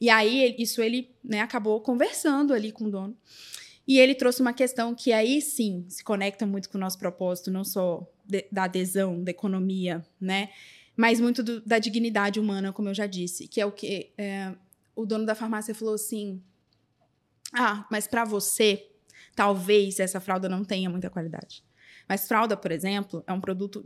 E 0.00 0.10
aí, 0.10 0.54
isso 0.58 0.82
ele 0.82 1.10
né, 1.22 1.40
acabou 1.40 1.80
conversando 1.80 2.52
ali 2.52 2.70
com 2.70 2.84
o 2.84 2.90
dono. 2.90 3.16
E 3.86 3.98
ele 3.98 4.14
trouxe 4.14 4.40
uma 4.40 4.52
questão 4.52 4.94
que 4.94 5.12
aí 5.12 5.40
sim 5.40 5.84
se 5.88 6.02
conecta 6.02 6.46
muito 6.46 6.70
com 6.70 6.78
o 6.78 6.80
nosso 6.80 6.98
propósito, 6.98 7.50
não 7.50 7.64
só 7.64 8.06
de, 8.24 8.46
da 8.50 8.64
adesão, 8.64 9.22
da 9.22 9.30
economia, 9.30 10.04
né? 10.20 10.50
Mas 10.96 11.20
muito 11.20 11.42
do, 11.42 11.60
da 11.60 11.78
dignidade 11.78 12.38
humana, 12.38 12.72
como 12.72 12.88
eu 12.88 12.94
já 12.94 13.06
disse, 13.06 13.48
que 13.48 13.60
é 13.60 13.66
o 13.66 13.72
que 13.72 14.12
é, 14.16 14.54
o 14.94 15.04
dono 15.04 15.26
da 15.26 15.34
farmácia 15.34 15.74
falou 15.74 15.94
assim: 15.94 16.42
ah, 17.52 17.86
mas 17.90 18.06
para 18.06 18.24
você, 18.24 18.86
talvez 19.34 19.98
essa 20.00 20.20
fralda 20.20 20.48
não 20.48 20.64
tenha 20.64 20.88
muita 20.88 21.10
qualidade. 21.10 21.64
Mas 22.08 22.28
fralda, 22.28 22.56
por 22.56 22.70
exemplo, 22.70 23.24
é 23.26 23.32
um 23.32 23.40
produto 23.40 23.84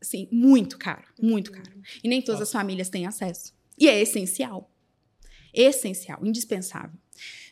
assim, 0.00 0.28
muito 0.30 0.76
caro, 0.78 1.04
muito 1.20 1.52
caro. 1.52 1.72
E 2.02 2.08
nem 2.08 2.20
todas 2.20 2.40
as 2.40 2.52
famílias 2.52 2.88
têm 2.88 3.06
acesso. 3.06 3.54
E 3.78 3.88
é 3.88 4.00
essencial. 4.00 4.70
Essencial, 5.54 6.24
indispensável, 6.24 6.98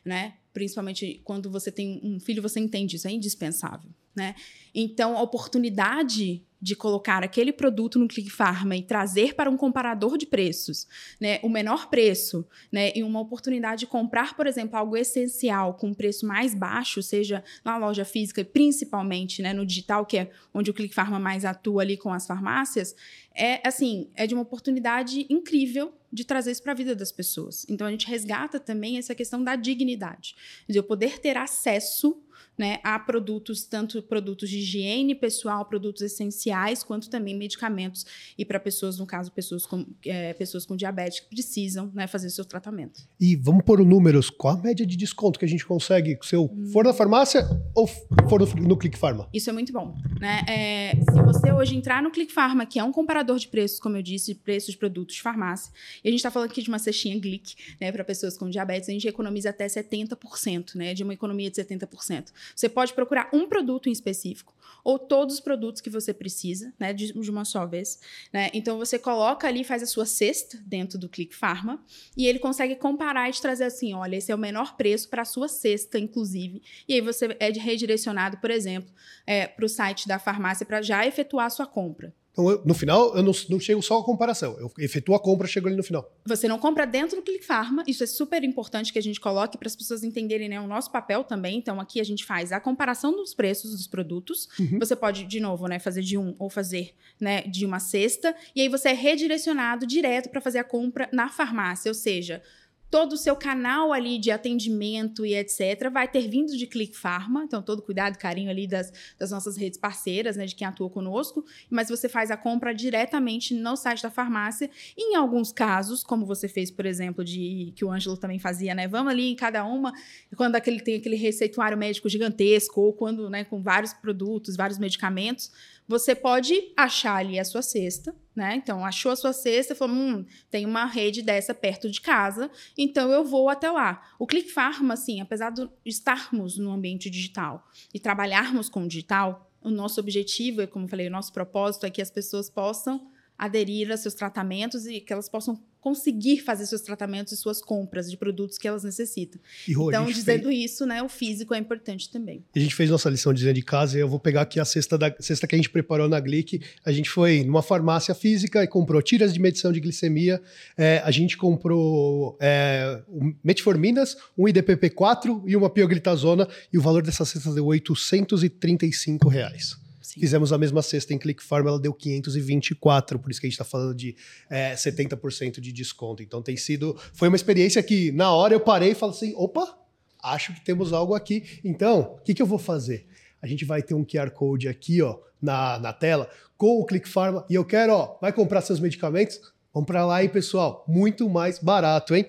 né? 0.04 0.34
Principalmente 0.52 1.20
quando 1.22 1.50
você 1.50 1.70
tem 1.70 2.00
um 2.02 2.18
filho, 2.18 2.42
você 2.42 2.58
entende 2.58 2.96
isso, 2.96 3.06
é 3.06 3.12
indispensável, 3.12 3.90
né? 4.14 4.34
Então, 4.74 5.16
a 5.16 5.22
oportunidade 5.22 6.42
de 6.60 6.76
colocar 6.76 7.24
aquele 7.24 7.52
produto 7.52 7.98
no 7.98 8.06
Click 8.06 8.28
Pharma 8.28 8.76
e 8.76 8.82
trazer 8.82 9.34
para 9.34 9.50
um 9.50 9.56
comparador 9.56 10.18
de 10.18 10.26
preços, 10.26 10.86
né, 11.18 11.40
o 11.42 11.48
menor 11.48 11.88
preço, 11.88 12.46
né, 12.70 12.92
e 12.94 13.02
uma 13.02 13.20
oportunidade 13.20 13.80
de 13.80 13.86
comprar, 13.86 14.36
por 14.36 14.46
exemplo, 14.46 14.76
algo 14.76 14.96
essencial 14.96 15.74
com 15.74 15.88
um 15.88 15.94
preço 15.94 16.26
mais 16.26 16.54
baixo, 16.54 17.02
seja 17.02 17.42
na 17.64 17.78
loja 17.78 18.04
física 18.04 18.42
e 18.42 18.44
principalmente, 18.44 19.40
né, 19.40 19.52
no 19.52 19.64
digital, 19.64 20.04
que 20.04 20.18
é 20.18 20.30
onde 20.52 20.70
o 20.70 20.74
Click 20.74 20.94
Pharma 20.94 21.18
mais 21.18 21.44
atua 21.44 21.82
ali 21.82 21.96
com 21.96 22.12
as 22.12 22.26
farmácias, 22.26 22.94
é 23.34 23.66
assim, 23.66 24.10
é 24.14 24.26
de 24.26 24.34
uma 24.34 24.42
oportunidade 24.42 25.26
incrível 25.30 25.94
de 26.12 26.24
trazer 26.24 26.50
isso 26.50 26.62
para 26.62 26.72
a 26.72 26.74
vida 26.74 26.94
das 26.94 27.12
pessoas. 27.12 27.64
Então 27.68 27.86
a 27.86 27.90
gente 27.90 28.06
resgata 28.06 28.58
também 28.58 28.98
essa 28.98 29.14
questão 29.14 29.42
da 29.42 29.56
dignidade, 29.56 30.34
de 30.68 30.76
eu 30.76 30.82
poder 30.82 31.20
ter 31.20 31.36
acesso 31.36 32.20
né, 32.60 32.78
a 32.84 32.98
produtos, 32.98 33.64
tanto 33.64 34.02
produtos 34.02 34.50
de 34.50 34.58
higiene 34.58 35.14
pessoal, 35.14 35.64
produtos 35.64 36.02
essenciais, 36.02 36.84
quanto 36.84 37.08
também 37.08 37.34
medicamentos. 37.34 38.04
E 38.36 38.44
para 38.44 38.60
pessoas, 38.60 38.98
no 38.98 39.06
caso, 39.06 39.32
pessoas 39.32 39.64
com, 39.64 39.86
é, 40.04 40.34
pessoas 40.34 40.66
com 40.66 40.76
diabetes 40.76 41.20
que 41.20 41.30
precisam 41.30 41.90
né, 41.94 42.06
fazer 42.06 42.28
seu 42.28 42.44
tratamento. 42.44 43.00
E 43.18 43.34
vamos 43.34 43.64
pôr 43.64 43.82
números. 43.82 44.28
Qual 44.28 44.58
a 44.58 44.60
média 44.60 44.84
de 44.84 44.94
desconto 44.94 45.38
que 45.38 45.44
a 45.46 45.48
gente 45.48 45.64
consegue 45.64 46.18
se 46.20 46.36
eu 46.36 46.50
hum. 46.52 46.66
for 46.70 46.84
na 46.84 46.92
farmácia 46.92 47.48
ou 47.74 47.86
for 47.86 48.40
no, 48.40 48.68
no 48.68 48.76
Click 48.76 48.98
Pharma? 48.98 49.26
Isso 49.32 49.48
é 49.48 49.54
muito 49.54 49.72
bom. 49.72 49.96
Né? 50.20 50.44
É, 50.46 50.90
se 50.96 51.22
você 51.22 51.50
hoje 51.50 51.74
entrar 51.74 52.02
no 52.02 52.10
Click 52.10 52.30
Pharma, 52.30 52.66
que 52.66 52.78
é 52.78 52.84
um 52.84 52.92
comparador 52.92 53.38
de 53.38 53.48
preços, 53.48 53.80
como 53.80 53.96
eu 53.96 54.02
disse, 54.02 54.34
preços 54.34 54.72
de 54.72 54.76
produtos 54.76 55.14
de 55.14 55.22
farmácia, 55.22 55.72
e 56.04 56.08
a 56.08 56.10
gente 56.10 56.18
está 56.18 56.30
falando 56.30 56.50
aqui 56.50 56.60
de 56.60 56.68
uma 56.68 56.78
cestinha 56.78 57.18
Glick 57.18 57.54
né, 57.80 57.90
para 57.90 58.04
pessoas 58.04 58.36
com 58.36 58.50
diabetes, 58.50 58.86
a 58.90 58.92
gente 58.92 59.08
economiza 59.08 59.48
até 59.48 59.66
70%, 59.66 60.74
né, 60.74 60.92
de 60.92 61.02
uma 61.02 61.14
economia 61.14 61.50
de 61.50 61.56
70%. 61.56 62.26
Você 62.54 62.68
pode 62.68 62.92
procurar 62.94 63.28
um 63.32 63.48
produto 63.48 63.88
em 63.88 63.92
específico 63.92 64.54
ou 64.84 64.98
todos 64.98 65.34
os 65.34 65.40
produtos 65.40 65.80
que 65.80 65.90
você 65.90 66.12
precisa, 66.12 66.72
né, 66.78 66.92
de, 66.92 67.12
de 67.12 67.30
uma 67.30 67.44
só 67.44 67.66
vez, 67.66 68.00
né? 68.32 68.50
Então 68.52 68.78
você 68.78 68.98
coloca 68.98 69.46
ali, 69.46 69.64
faz 69.64 69.82
a 69.82 69.86
sua 69.86 70.06
cesta 70.06 70.58
dentro 70.64 70.98
do 70.98 71.08
Click 71.08 71.34
Pharma 71.34 71.82
e 72.16 72.26
ele 72.26 72.38
consegue 72.38 72.76
comparar 72.76 73.28
e 73.28 73.32
te 73.32 73.42
trazer 73.42 73.64
assim, 73.64 73.94
olha, 73.94 74.16
esse 74.16 74.32
é 74.32 74.34
o 74.34 74.38
menor 74.38 74.76
preço 74.76 75.08
para 75.08 75.22
a 75.22 75.24
sua 75.24 75.48
cesta, 75.48 75.98
inclusive. 75.98 76.62
E 76.88 76.94
aí 76.94 77.00
você 77.00 77.36
é 77.38 77.50
redirecionado, 77.50 78.38
por 78.38 78.50
exemplo, 78.50 78.90
é, 79.26 79.46
para 79.46 79.64
o 79.64 79.68
site 79.68 80.08
da 80.08 80.18
farmácia 80.18 80.64
para 80.64 80.82
já 80.82 81.06
efetuar 81.06 81.46
a 81.46 81.50
sua 81.50 81.66
compra. 81.66 82.14
Então, 82.32 82.48
eu, 82.48 82.62
no 82.64 82.74
final, 82.74 83.16
eu 83.16 83.22
não, 83.22 83.32
não, 83.48 83.60
chego 83.60 83.82
só 83.82 83.98
a 83.98 84.04
comparação. 84.04 84.56
Eu 84.58 84.70
efetuo 84.78 85.14
a 85.14 85.20
compra, 85.20 85.48
chego 85.48 85.66
ali 85.66 85.76
no 85.76 85.82
final. 85.82 86.10
Você 86.24 86.46
não 86.46 86.58
compra 86.58 86.86
dentro 86.86 87.16
do 87.16 87.22
Click 87.22 87.44
Pharma. 87.44 87.82
Isso 87.86 88.04
é 88.04 88.06
super 88.06 88.44
importante 88.44 88.92
que 88.92 88.98
a 88.98 89.02
gente 89.02 89.20
coloque 89.20 89.58
para 89.58 89.66
as 89.66 89.74
pessoas 89.74 90.04
entenderem 90.04 90.48
né, 90.48 90.60
o 90.60 90.66
nosso 90.66 90.90
papel 90.90 91.24
também. 91.24 91.58
Então, 91.58 91.80
aqui 91.80 92.00
a 92.00 92.04
gente 92.04 92.24
faz 92.24 92.52
a 92.52 92.60
comparação 92.60 93.12
dos 93.12 93.34
preços 93.34 93.72
dos 93.72 93.86
produtos. 93.86 94.48
Uhum. 94.58 94.78
Você 94.78 94.94
pode, 94.94 95.24
de 95.24 95.40
novo, 95.40 95.66
né, 95.66 95.78
fazer 95.78 96.02
de 96.02 96.16
um 96.16 96.34
ou 96.38 96.48
fazer 96.48 96.94
né, 97.20 97.42
de 97.42 97.66
uma 97.66 97.80
cesta. 97.80 98.34
E 98.54 98.60
aí 98.60 98.68
você 98.68 98.90
é 98.90 98.94
redirecionado 98.94 99.86
direto 99.86 100.28
para 100.28 100.40
fazer 100.40 100.58
a 100.58 100.64
compra 100.64 101.08
na 101.12 101.28
farmácia. 101.28 101.90
Ou 101.90 101.94
seja, 101.94 102.42
todo 102.90 103.12
o 103.12 103.16
seu 103.16 103.36
canal 103.36 103.92
ali 103.92 104.18
de 104.18 104.30
atendimento 104.30 105.24
e 105.24 105.34
etc. 105.34 105.88
vai 105.92 106.08
ter 106.08 106.28
vindo 106.28 106.56
de 106.56 106.66
Click 106.66 106.96
Pharma, 106.96 107.44
então 107.44 107.62
todo 107.62 107.80
cuidado, 107.80 108.18
carinho 108.18 108.50
ali 108.50 108.66
das, 108.66 108.92
das 109.18 109.30
nossas 109.30 109.56
redes 109.56 109.78
parceiras, 109.78 110.36
né, 110.36 110.44
de 110.44 110.54
quem 110.54 110.66
atua 110.66 110.90
conosco, 110.90 111.44
mas 111.70 111.88
você 111.88 112.08
faz 112.08 112.30
a 112.30 112.36
compra 112.36 112.74
diretamente 112.74 113.54
no 113.54 113.76
site 113.76 114.02
da 114.02 114.10
farmácia. 114.10 114.68
E 114.96 115.12
em 115.12 115.16
alguns 115.16 115.52
casos, 115.52 116.02
como 116.02 116.26
você 116.26 116.48
fez, 116.48 116.70
por 116.70 116.84
exemplo, 116.84 117.24
de 117.24 117.72
que 117.76 117.84
o 117.84 117.90
Ângelo 117.90 118.16
também 118.16 118.38
fazia, 118.38 118.74
né, 118.74 118.88
vamos 118.88 119.12
ali 119.12 119.30
em 119.30 119.36
cada 119.36 119.64
uma, 119.64 119.92
quando 120.36 120.56
aquele 120.56 120.80
tem 120.80 120.96
aquele 120.96 121.16
receituário 121.16 121.78
médico 121.78 122.08
gigantesco 122.08 122.80
ou 122.80 122.92
quando, 122.92 123.30
né, 123.30 123.44
com 123.44 123.62
vários 123.62 123.92
produtos, 123.92 124.56
vários 124.56 124.78
medicamentos, 124.78 125.52
você 125.90 126.14
pode 126.14 126.72
achar 126.76 127.16
ali 127.16 127.36
a 127.36 127.44
sua 127.44 127.62
cesta, 127.62 128.14
né? 128.34 128.54
Então, 128.54 128.84
achou 128.84 129.10
a 129.10 129.16
sua 129.16 129.32
cesta, 129.32 129.74
falou, 129.74 129.96
hum, 129.96 130.24
tem 130.48 130.64
uma 130.64 130.84
rede 130.84 131.20
dessa 131.20 131.52
perto 131.52 131.90
de 131.90 132.00
casa, 132.00 132.48
então 132.78 133.10
eu 133.10 133.24
vou 133.24 133.48
até 133.48 133.68
lá. 133.68 134.00
O 134.16 134.24
Click 134.24 134.52
Pharma, 134.52 134.94
assim, 134.94 135.20
apesar 135.20 135.50
de 135.50 135.68
estarmos 135.84 136.56
no 136.56 136.70
ambiente 136.70 137.10
digital 137.10 137.68
e 137.92 137.98
trabalharmos 137.98 138.68
com 138.68 138.84
o 138.84 138.86
digital, 138.86 139.50
o 139.60 139.68
nosso 139.68 139.98
objetivo, 139.98 140.64
como 140.68 140.84
eu 140.84 140.88
falei, 140.88 141.08
o 141.08 141.10
nosso 141.10 141.32
propósito 141.32 141.84
é 141.84 141.90
que 141.90 142.00
as 142.00 142.10
pessoas 142.10 142.48
possam 142.48 143.09
aderir 143.40 143.90
a 143.90 143.96
seus 143.96 144.12
tratamentos 144.12 144.86
e 144.86 145.00
que 145.00 145.10
elas 145.10 145.26
possam 145.26 145.58
conseguir 145.80 146.40
fazer 146.40 146.66
seus 146.66 146.82
tratamentos 146.82 147.32
e 147.32 147.36
suas 147.38 147.62
compras 147.62 148.10
de 148.10 148.18
produtos 148.18 148.58
que 148.58 148.68
elas 148.68 148.84
necessitam. 148.84 149.40
Rô, 149.74 149.88
então, 149.88 150.04
dizendo 150.04 150.48
fez... 150.48 150.72
isso, 150.72 150.84
né, 150.84 151.02
o 151.02 151.08
físico 151.08 151.54
é 151.54 151.58
importante 151.58 152.10
também. 152.10 152.44
A 152.54 152.58
gente 152.58 152.74
fez 152.74 152.90
nossa 152.90 153.08
lição 153.08 153.32
de 153.32 153.50
de 153.50 153.62
casa 153.62 153.96
e 153.96 154.00
eu 154.02 154.08
vou 154.08 154.20
pegar 154.20 154.42
aqui 154.42 154.60
a 154.60 154.64
cesta, 154.66 154.98
da, 154.98 155.14
cesta 155.18 155.46
que 155.46 155.54
a 155.54 155.58
gente 155.58 155.70
preparou 155.70 156.06
na 156.06 156.20
Glic. 156.20 156.60
A 156.84 156.92
gente 156.92 157.08
foi 157.08 157.42
numa 157.42 157.62
farmácia 157.62 158.14
física 158.14 158.62
e 158.62 158.66
comprou 158.66 159.00
tiras 159.00 159.32
de 159.32 159.40
medição 159.40 159.72
de 159.72 159.80
glicemia. 159.80 160.40
É, 160.76 161.00
a 161.02 161.10
gente 161.10 161.38
comprou 161.38 162.36
é, 162.38 163.00
metforminas, 163.42 164.18
um 164.36 164.44
IDPP-4 164.44 165.44
e 165.46 165.56
uma 165.56 165.70
pioglitazona 165.70 166.46
e 166.70 166.76
o 166.76 166.82
valor 166.82 167.02
dessa 167.02 167.24
cesta 167.24 167.54
deu 167.54 167.64
835 167.64 169.30
reais. 169.30 169.80
Sim. 170.10 170.18
Fizemos 170.18 170.52
a 170.52 170.58
mesma 170.58 170.82
cesta 170.82 171.14
em 171.14 171.18
Click 171.18 171.40
Farm, 171.40 171.68
ela 171.68 171.78
deu 171.78 171.94
524, 171.94 173.16
por 173.16 173.30
isso 173.30 173.40
que 173.40 173.46
a 173.46 173.48
gente 173.48 173.54
está 173.54 173.64
falando 173.64 173.94
de 173.94 174.16
é, 174.50 174.74
70% 174.74 175.60
de 175.60 175.70
desconto. 175.70 176.20
Então 176.20 176.42
tem 176.42 176.56
sido. 176.56 176.98
Foi 177.12 177.28
uma 177.28 177.36
experiência 177.36 177.80
que, 177.80 178.10
na 178.10 178.32
hora, 178.32 178.52
eu 178.52 178.58
parei 178.58 178.90
e 178.90 178.94
falei 178.96 179.14
assim: 179.14 179.32
opa, 179.36 179.78
acho 180.20 180.52
que 180.52 180.64
temos 180.64 180.92
algo 180.92 181.14
aqui. 181.14 181.60
Então, 181.62 182.16
o 182.18 182.24
que, 182.24 182.34
que 182.34 182.42
eu 182.42 182.46
vou 182.46 182.58
fazer? 182.58 183.06
A 183.40 183.46
gente 183.46 183.64
vai 183.64 183.84
ter 183.84 183.94
um 183.94 184.04
QR 184.04 184.32
Code 184.32 184.66
aqui, 184.66 185.00
ó, 185.00 185.16
na, 185.40 185.78
na 185.78 185.92
tela, 185.92 186.28
com 186.58 186.80
o 186.80 186.84
Click 186.84 187.08
Pharma, 187.08 187.46
e 187.48 187.54
eu 187.54 187.64
quero, 187.64 187.92
ó, 187.92 188.18
vai 188.20 188.32
comprar 188.32 188.62
seus 188.62 188.80
medicamentos? 188.80 189.40
Vamos 189.72 189.86
para 189.86 190.04
lá, 190.04 190.24
hein, 190.24 190.28
pessoal? 190.28 190.84
Muito 190.88 191.30
mais 191.30 191.60
barato, 191.60 192.16
hein? 192.16 192.26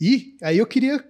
E 0.00 0.36
aí 0.40 0.58
eu 0.58 0.66
queria 0.66 1.04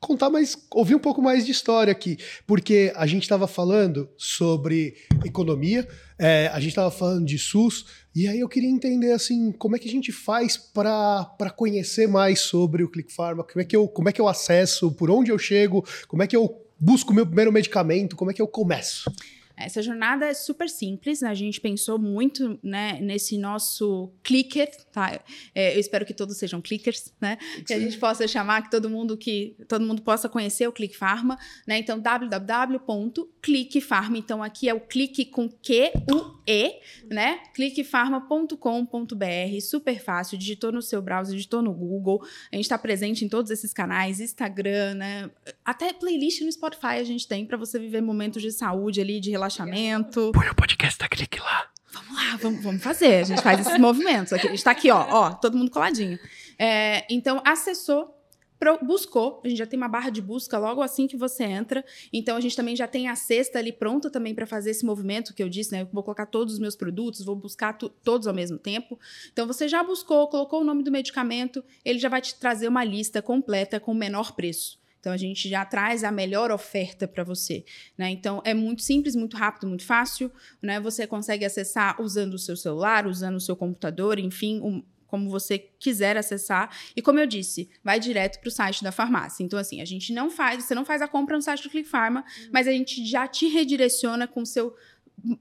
contar 0.00 0.30
mais, 0.30 0.56
ouvir 0.72 0.94
um 0.94 1.00
pouco 1.00 1.22
mais 1.22 1.44
de 1.44 1.52
história 1.52 1.90
aqui, 1.90 2.18
porque 2.46 2.92
a 2.96 3.06
gente 3.06 3.22
estava 3.22 3.46
falando 3.46 4.08
sobre 4.16 4.94
economia, 5.24 5.86
é, 6.18 6.48
a 6.52 6.60
gente 6.60 6.70
estava 6.70 6.90
falando 6.90 7.26
de 7.26 7.38
SUS, 7.38 7.86
e 8.14 8.26
aí 8.26 8.40
eu 8.40 8.48
queria 8.48 8.70
entender 8.70 9.12
assim, 9.12 9.52
como 9.52 9.76
é 9.76 9.78
que 9.78 9.88
a 9.88 9.92
gente 9.92 10.12
faz 10.12 10.56
para 10.56 11.50
conhecer 11.56 12.08
mais 12.08 12.40
sobre 12.40 12.82
o 12.82 12.88
Click 12.88 13.12
Pharma, 13.12 13.44
como 13.44 13.60
é, 13.60 13.64
que 13.64 13.76
eu, 13.76 13.86
como 13.88 14.08
é 14.08 14.12
que 14.12 14.20
eu 14.20 14.28
acesso, 14.28 14.90
por 14.92 15.10
onde 15.10 15.30
eu 15.30 15.38
chego, 15.38 15.84
como 16.08 16.22
é 16.22 16.26
que 16.26 16.36
eu 16.36 16.62
busco 16.78 17.12
o 17.12 17.14
meu 17.14 17.26
primeiro 17.26 17.52
medicamento, 17.52 18.16
como 18.16 18.30
é 18.30 18.34
que 18.34 18.42
eu 18.42 18.48
começo? 18.48 19.10
Essa 19.56 19.80
jornada 19.80 20.26
é 20.26 20.34
super 20.34 20.68
simples, 20.68 21.22
né? 21.22 21.30
a 21.30 21.34
gente 21.34 21.58
pensou 21.60 21.98
muito 21.98 22.58
né, 22.62 22.98
nesse 23.00 23.38
nosso 23.38 24.12
clicker, 24.22 24.70
tá? 24.92 25.18
É, 25.54 25.74
eu 25.74 25.80
espero 25.80 26.04
que 26.04 26.12
todos 26.12 26.36
sejam 26.36 26.60
clickers, 26.60 27.14
né? 27.20 27.38
Que 27.66 27.72
a 27.72 27.80
gente 27.80 27.96
possa 27.96 28.28
chamar, 28.28 28.62
que 28.62 28.70
todo 28.70 28.90
mundo 28.90 29.16
que 29.16 29.56
todo 29.66 29.82
mundo 29.84 30.02
possa 30.02 30.28
conhecer 30.28 30.68
o 30.68 30.72
Click 30.72 30.94
Pharma, 30.94 31.38
né? 31.66 31.78
Então 31.78 31.98
www.clickpharma. 31.98 34.18
Então 34.18 34.42
aqui 34.42 34.68
é 34.68 34.74
o 34.74 34.80
clique 34.80 35.24
com 35.24 35.48
Q 35.48 35.92
U 36.12 36.36
E, 36.46 36.74
né? 37.10 37.40
clickpharma.com.br, 37.54 39.60
super 39.62 39.98
fácil, 40.00 40.36
digitou 40.36 40.70
no 40.70 40.82
seu 40.82 41.00
browser, 41.00 41.34
digitou 41.34 41.62
no 41.62 41.72
Google. 41.72 42.22
A 42.52 42.56
gente 42.56 42.66
está 42.66 42.76
presente 42.76 43.24
em 43.24 43.28
todos 43.28 43.50
esses 43.50 43.72
canais, 43.72 44.20
Instagram, 44.20 44.92
né? 44.94 45.30
Até 45.64 45.94
playlist 45.94 46.42
no 46.42 46.52
Spotify 46.52 46.98
a 46.98 47.04
gente 47.04 47.26
tem 47.26 47.46
para 47.46 47.56
você 47.56 47.78
viver 47.78 48.02
momentos 48.02 48.42
de 48.42 48.52
saúde 48.52 49.00
ali, 49.00 49.18
de 49.18 49.30
relacionamento 49.30 49.45
relaxamento. 49.46 50.32
Põe 50.32 50.48
o 50.48 50.54
podcast 50.54 50.98
da 50.98 51.08
Clique 51.08 51.38
lá. 51.40 51.68
Vamos 51.92 52.14
lá, 52.14 52.36
vamos, 52.36 52.62
vamos 52.62 52.82
fazer. 52.82 53.20
A 53.20 53.24
gente 53.24 53.42
faz 53.42 53.60
esses 53.60 53.78
movimentos. 53.78 54.32
Aqui, 54.32 54.46
a 54.46 54.50
gente 54.50 54.62
tá 54.62 54.72
aqui, 54.72 54.90
ó, 54.90 55.06
ó, 55.08 55.30
todo 55.30 55.56
mundo 55.56 55.70
coladinho. 55.70 56.18
É, 56.58 57.06
então, 57.08 57.40
acessou, 57.44 58.14
pro, 58.58 58.78
buscou. 58.84 59.40
A 59.44 59.48
gente 59.48 59.58
já 59.58 59.66
tem 59.66 59.78
uma 59.78 59.88
barra 59.88 60.10
de 60.10 60.20
busca 60.20 60.58
logo 60.58 60.82
assim 60.82 61.06
que 61.06 61.16
você 61.16 61.44
entra. 61.44 61.84
Então, 62.12 62.36
a 62.36 62.40
gente 62.40 62.54
também 62.54 62.76
já 62.76 62.86
tem 62.86 63.08
a 63.08 63.16
cesta 63.16 63.58
ali 63.58 63.72
pronta 63.72 64.10
também 64.10 64.34
para 64.34 64.46
fazer 64.46 64.70
esse 64.70 64.84
movimento 64.84 65.32
que 65.32 65.42
eu 65.42 65.48
disse, 65.48 65.72
né? 65.72 65.82
Eu 65.82 65.88
vou 65.92 66.02
colocar 66.02 66.26
todos 66.26 66.54
os 66.54 66.60
meus 66.60 66.76
produtos, 66.76 67.24
vou 67.24 67.36
buscar 67.36 67.72
todos 67.74 68.26
ao 68.26 68.34
mesmo 68.34 68.58
tempo. 68.58 68.98
Então, 69.32 69.46
você 69.46 69.68
já 69.68 69.82
buscou, 69.82 70.28
colocou 70.28 70.60
o 70.60 70.64
nome 70.64 70.82
do 70.82 70.90
medicamento, 70.90 71.64
ele 71.84 71.98
já 71.98 72.08
vai 72.08 72.20
te 72.20 72.34
trazer 72.34 72.68
uma 72.68 72.84
lista 72.84 73.22
completa 73.22 73.80
com 73.80 73.92
o 73.92 73.94
menor 73.94 74.32
preço. 74.32 74.78
Então 75.00 75.12
a 75.12 75.16
gente 75.16 75.48
já 75.48 75.64
traz 75.64 76.02
a 76.02 76.10
melhor 76.10 76.50
oferta 76.50 77.06
para 77.06 77.22
você, 77.22 77.64
né? 77.96 78.10
Então 78.10 78.42
é 78.44 78.52
muito 78.52 78.82
simples, 78.82 79.14
muito 79.14 79.36
rápido, 79.36 79.66
muito 79.66 79.84
fácil, 79.84 80.30
né? 80.60 80.80
Você 80.80 81.06
consegue 81.06 81.44
acessar 81.44 82.00
usando 82.00 82.34
o 82.34 82.38
seu 82.38 82.56
celular, 82.56 83.06
usando 83.06 83.36
o 83.36 83.40
seu 83.40 83.54
computador, 83.54 84.18
enfim, 84.18 84.60
um, 84.60 84.82
como 85.06 85.30
você 85.30 85.58
quiser 85.58 86.16
acessar. 86.16 86.70
E 86.94 87.00
como 87.00 87.18
eu 87.18 87.26
disse, 87.26 87.70
vai 87.82 87.98
direto 88.00 88.40
para 88.40 88.48
o 88.48 88.50
site 88.50 88.82
da 88.82 88.92
farmácia. 88.92 89.42
Então, 89.42 89.58
assim, 89.58 89.80
a 89.80 89.84
gente 89.84 90.12
não 90.12 90.30
faz, 90.30 90.64
você 90.64 90.74
não 90.74 90.84
faz 90.84 91.00
a 91.00 91.08
compra 91.08 91.36
no 91.36 91.42
site 91.42 91.62
do 91.62 91.70
Click 91.70 91.88
Pharma, 91.88 92.20
uhum. 92.20 92.50
mas 92.52 92.66
a 92.66 92.72
gente 92.72 93.04
já 93.06 93.26
te 93.26 93.48
redireciona 93.48 94.26
com 94.26 94.42
o 94.42 94.46
seu 94.46 94.74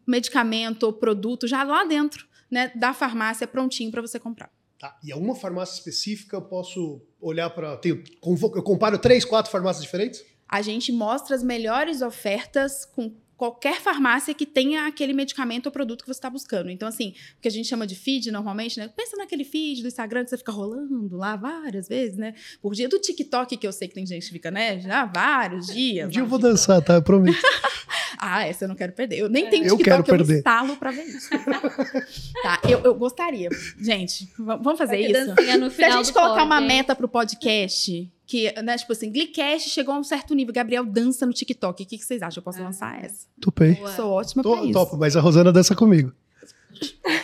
medicamento 0.07 0.83
ou 0.83 0.93
produto 0.93 1.47
já 1.47 1.63
lá 1.63 1.83
dentro 1.83 2.27
né, 2.49 2.71
da 2.75 2.93
farmácia, 2.93 3.47
prontinho 3.47 3.91
para 3.91 4.01
você 4.01 4.19
comprar. 4.19 4.49
Tá? 4.79 4.97
E 5.03 5.11
a 5.11 5.17
uma 5.17 5.35
farmácia 5.35 5.73
específica 5.73 6.35
eu 6.37 6.41
posso 6.41 7.01
olhar 7.25 7.49
para. 7.49 7.79
Eu 7.83 8.63
comparo 8.63 8.97
três, 8.97 9.25
quatro 9.25 9.51
farmácias 9.51 9.83
diferentes? 9.83 10.23
A 10.47 10.61
gente 10.61 10.91
mostra 10.91 11.35
as 11.35 11.43
melhores 11.43 12.01
ofertas 12.01 12.85
com 12.85 13.11
qualquer 13.35 13.81
farmácia 13.81 14.33
que 14.33 14.45
tenha 14.45 14.87
aquele 14.87 15.11
medicamento 15.11 15.65
ou 15.65 15.71
produto 15.71 16.03
que 16.03 16.07
você 16.07 16.17
está 16.17 16.29
buscando. 16.29 16.69
Então, 16.69 16.87
assim, 16.87 17.13
o 17.37 17.41
que 17.41 17.47
a 17.47 17.51
gente 17.51 17.67
chama 17.67 17.85
de 17.85 17.95
feed 17.95 18.31
normalmente, 18.31 18.79
né? 18.79 18.87
Pensa 18.95 19.17
naquele 19.17 19.43
feed 19.43 19.81
do 19.81 19.87
Instagram 19.87 20.23
que 20.23 20.29
você 20.29 20.37
fica 20.37 20.51
rolando 20.51 21.17
lá 21.17 21.35
várias 21.35 21.87
vezes, 21.87 22.15
né? 22.15 22.33
Por 22.61 22.73
dia 22.73 22.87
do 22.87 22.99
TikTok, 22.99 23.57
que 23.57 23.67
eu 23.67 23.73
sei 23.73 23.87
que 23.87 23.95
tem 23.95 24.05
gente 24.05 24.27
que 24.27 24.31
fica, 24.31 24.51
né? 24.51 24.79
Já 24.79 25.05
vários 25.05 25.67
dias. 25.67 26.07
Um 26.07 26.11
dia 26.11 26.21
eu 26.21 26.27
vou 26.27 26.39
dançar, 26.39 26.81
tá? 26.81 26.93
Eu 26.93 27.01
prometo. 27.01 27.37
ah, 28.25 28.47
essa 28.47 28.65
eu 28.65 28.67
não 28.67 28.75
quero 28.75 28.91
perder. 28.91 29.19
Eu 29.19 29.29
nem 29.29 29.49
tenho 29.49 29.63
TikTok, 29.63 29.81
eu, 29.81 29.85
quero 29.85 30.03
perder. 30.03 30.33
eu 30.33 30.37
instalo 30.37 30.75
pra 30.77 30.89
ver 30.89 31.03
isso. 31.03 31.29
tá, 32.41 32.59
eu, 32.67 32.79
eu 32.79 32.95
gostaria. 32.95 33.49
Gente, 33.79 34.27
vamos 34.37 34.77
fazer 34.77 34.97
isso? 34.97 35.35
Se 35.75 35.83
a 35.83 35.91
gente 35.91 36.11
colocar 36.11 36.43
uma 36.43 36.59
meta 36.59 36.95
pro 36.95 37.07
podcast 37.07 38.11
que, 38.25 38.51
né, 38.63 38.77
tipo 38.77 38.91
assim, 38.91 39.11
Glicast 39.11 39.69
chegou 39.69 39.93
a 39.93 39.99
um 39.99 40.03
certo 40.03 40.33
nível. 40.33 40.53
Gabriel 40.53 40.83
dança 40.83 41.25
no 41.25 41.33
TikTok. 41.33 41.83
O 41.83 41.85
que, 41.85 41.97
que 41.97 42.03
vocês 42.03 42.21
acham? 42.21 42.39
Eu 42.41 42.43
posso 42.43 42.59
ah. 42.59 42.63
lançar 42.63 43.03
essa? 43.03 43.27
Topei. 43.39 43.79
Sou 43.95 44.11
ótima 44.11 44.41
Tô, 44.41 44.53
pra 44.53 44.63
isso. 44.63 44.73
Topo, 44.73 44.97
mas 44.97 45.15
a 45.15 45.21
Rosana 45.21 45.51
dança 45.51 45.75
comigo. 45.75 46.11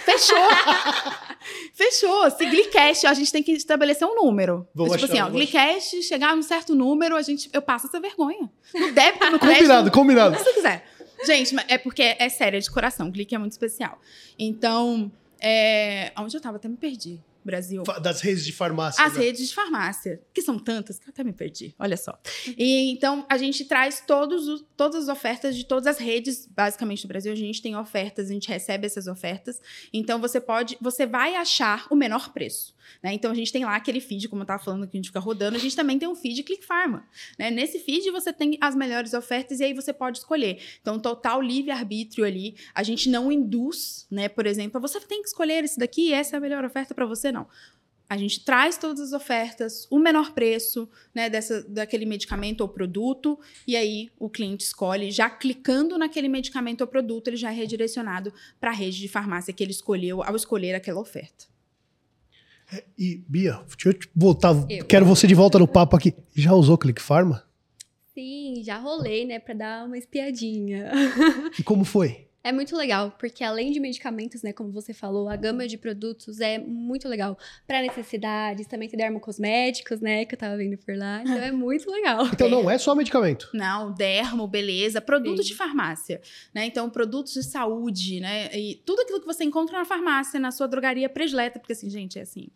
Fechou! 0.06 0.38
Fechou. 1.74 2.30
Se 2.32 2.46
Glicast, 2.46 3.08
a 3.08 3.14
gente 3.14 3.32
tem 3.32 3.42
que 3.42 3.52
estabelecer 3.54 4.08
um 4.08 4.16
número. 4.16 4.68
Vou 4.74 4.86
tipo 4.86 4.96
achar, 4.96 5.06
assim, 5.06 5.22
ó, 5.22 5.30
Glicast 5.30 6.04
chegar 6.04 6.32
a 6.32 6.36
um 6.36 6.44
certo 6.44 6.76
número, 6.76 7.16
a 7.16 7.22
gente, 7.22 7.50
eu 7.52 7.62
passo 7.62 7.88
essa 7.88 8.00
vergonha. 8.00 8.50
No 8.74 8.92
débito, 8.92 9.30
no 9.32 9.40
crédito. 9.40 9.62
Combinado, 9.62 9.92
combinado. 9.92 10.38
Se 10.38 10.44
você 10.44 10.54
quiser. 10.54 10.91
Gente, 11.26 11.56
é 11.68 11.78
porque 11.78 12.16
é 12.18 12.30
sério, 12.30 12.58
é 12.58 12.60
de 12.60 12.70
coração. 12.70 13.10
Glic 13.12 13.34
é 13.34 13.38
muito 13.38 13.52
especial. 13.52 14.00
Então, 14.38 15.12
é... 15.40 16.12
onde 16.18 16.36
eu 16.36 16.42
tava? 16.42 16.58
Até 16.58 16.68
me 16.68 16.78
perdi. 16.78 17.20
Brasil. 17.46 17.84
Das 18.02 18.22
redes 18.22 18.46
de 18.46 18.52
farmácia. 18.52 19.04
As 19.04 19.14
né? 19.14 19.22
redes 19.22 19.48
de 19.48 19.54
farmácia, 19.54 20.22
que 20.34 20.42
são 20.42 20.58
tantas 20.58 21.00
que 21.00 21.08
eu 21.08 21.10
até 21.10 21.24
me 21.24 21.34
perdi, 21.34 21.76
olha 21.80 21.98
só. 21.98 22.20
E 22.58 22.92
então 22.92 23.26
a 23.30 23.38
gente 23.38 23.66
traz 23.66 24.04
todos 24.06 24.48
os, 24.48 24.66
todas 24.76 25.04
as 25.04 25.10
ofertas 25.10 25.56
de 25.56 25.66
todas 25.66 25.88
as 25.88 25.98
redes, 25.98 26.48
basicamente 26.48 27.04
do 27.04 27.08
Brasil, 27.08 27.32
a 27.32 27.36
gente 27.36 27.62
tem 27.62 27.76
ofertas, 27.76 28.30
a 28.30 28.34
gente 28.34 28.50
recebe 28.50 28.86
essas 28.86 29.08
ofertas. 29.08 29.62
Então 29.94 30.20
você 30.20 30.40
pode, 30.40 30.78
você 30.82 31.06
vai 31.06 31.36
achar 31.36 31.88
o 31.90 31.96
menor 31.96 32.34
preço. 32.34 32.76
Né? 33.02 33.14
Então 33.14 33.32
a 33.32 33.36
gente 33.36 33.52
tem 33.52 33.64
lá 33.64 33.76
aquele 33.76 34.00
feed, 34.00 34.28
como 34.28 34.42
eu 34.42 34.44
estava 34.44 34.62
falando 34.64 34.88
que 34.88 34.98
a 34.98 35.00
gente 35.00 35.08
fica 35.08 35.20
rodando, 35.20 35.56
a 35.56 35.60
gente 35.60 35.76
também 35.76 35.98
tem 35.98 36.08
um 36.08 36.16
feed 36.16 36.44
Click 36.44 36.66
Pharma. 36.66 37.06
Né? 37.38 37.50
Nesse 37.50 37.80
feed 37.80 38.10
você 38.12 38.34
tem 38.34 38.58
as 38.60 38.76
melhores 38.76 39.14
ofertas 39.14 39.60
e 39.60 39.64
aí 39.64 39.74
você 39.74 39.94
pode 39.94 40.20
escolher. 40.20 40.60
Então, 40.82 41.00
total 41.00 41.42
livre-arbítrio 41.42 42.26
ali. 42.26 42.56
A 42.74 42.84
gente 42.84 43.10
não 43.10 43.32
induz, 43.32 44.06
né? 44.10 44.30
Por 44.30 44.46
exemplo, 44.46 44.80
você 44.80 45.00
tem 45.00 45.22
que 45.22 45.28
escolher 45.28 45.64
esse 45.64 45.78
daqui, 45.78 46.14
essa 46.14 46.36
é 46.36 46.38
a 46.38 46.40
melhor 46.40 46.64
oferta 46.64 46.94
para 46.94 47.06
você, 47.06 47.31
não. 47.32 47.48
A 48.10 48.18
gente 48.18 48.44
traz 48.44 48.78
todas 48.78 49.00
as 49.00 49.14
ofertas, 49.14 49.88
o 49.90 49.98
menor 49.98 50.34
preço, 50.34 50.90
né, 51.16 51.30
dessa, 51.30 51.64
daquele 51.64 52.06
medicamento 52.06 52.60
ou 52.60 52.68
produto, 52.68 53.40
e 53.66 53.78
aí 53.78 54.10
o 54.20 54.30
cliente 54.30 54.66
escolhe, 54.66 55.10
já 55.12 55.30
clicando 55.30 55.98
naquele 55.98 56.28
medicamento 56.28 56.82
ou 56.82 56.88
produto, 56.88 57.30
ele 57.30 57.38
já 57.38 57.52
é 57.52 57.56
redirecionado 57.56 58.34
para 58.60 58.72
a 58.72 58.74
rede 58.74 59.00
de 59.00 59.08
farmácia 59.08 59.54
que 59.54 59.64
ele 59.64 59.72
escolheu 59.72 60.22
ao 60.22 60.36
escolher 60.36 60.76
aquela 60.76 61.00
oferta. 61.00 61.46
E, 62.98 63.24
Bia, 63.28 63.62
deixa 63.68 63.90
eu 63.90 63.94
te 63.94 64.10
voltar. 64.14 64.56
Eu. 64.70 64.86
Quero 64.86 65.06
você 65.06 65.26
de 65.26 65.34
volta 65.36 65.58
no 65.58 65.68
papo 65.68 65.96
aqui. 65.96 66.14
Já 66.36 66.54
usou 66.54 66.78
Click 66.78 67.02
Pharma? 67.02 67.46
Sim, 68.14 68.62
já 68.64 68.78
rolei, 68.78 69.26
né, 69.26 69.40
pra 69.40 69.54
dar 69.54 69.86
uma 69.86 69.98
espiadinha. 69.98 70.92
E 71.58 71.64
como 71.64 71.86
foi? 71.86 72.28
É 72.44 72.52
muito 72.52 72.76
legal, 72.76 73.12
porque 73.20 73.44
além 73.44 73.72
de 73.72 73.80
medicamentos, 73.80 74.42
né, 74.42 74.52
como 74.52 74.72
você 74.72 74.94
falou, 74.94 75.30
a 75.30 75.36
gama 75.36 75.68
de 75.68 75.78
produtos 75.78 76.40
é 76.40 76.58
muito 76.58 77.08
legal 77.08 77.38
para 77.68 77.82
necessidades, 77.82 78.66
também 78.66 78.90
tem 78.90 78.98
dermocosméticos, 78.98 80.02
né, 80.02 80.26
que 80.26 80.34
eu 80.34 80.40
tava 80.40 80.58
vendo 80.58 80.76
por 80.78 80.96
lá. 80.96 81.22
Então 81.22 81.38
é 81.38 81.52
muito 81.52 81.90
legal. 81.92 82.26
Então 82.28 82.50
não 82.50 82.70
é 82.70 82.78
só 82.78 82.96
medicamento. 82.96 83.50
Não, 83.54 83.94
dermo, 83.94 84.48
beleza, 84.48 85.00
produtos 85.00 85.46
Sim. 85.46 85.52
de 85.52 85.58
farmácia, 85.58 86.22
né? 86.54 86.66
Então, 86.66 86.90
produtos 86.90 87.34
de 87.34 87.44
saúde, 87.44 88.20
né? 88.20 88.50
E 88.58 88.82
tudo 88.86 89.02
aquilo 89.02 89.20
que 89.20 89.28
você 89.28 89.44
encontra 89.44 89.78
na 89.78 89.86
farmácia, 89.86 90.40
na 90.40 90.52
sua 90.52 90.68
drogaria 90.68 91.08
predileta, 91.10 91.60
porque 91.60 91.74
assim, 91.74 91.90
gente, 91.90 92.18
é 92.18 92.24
assim, 92.24 92.48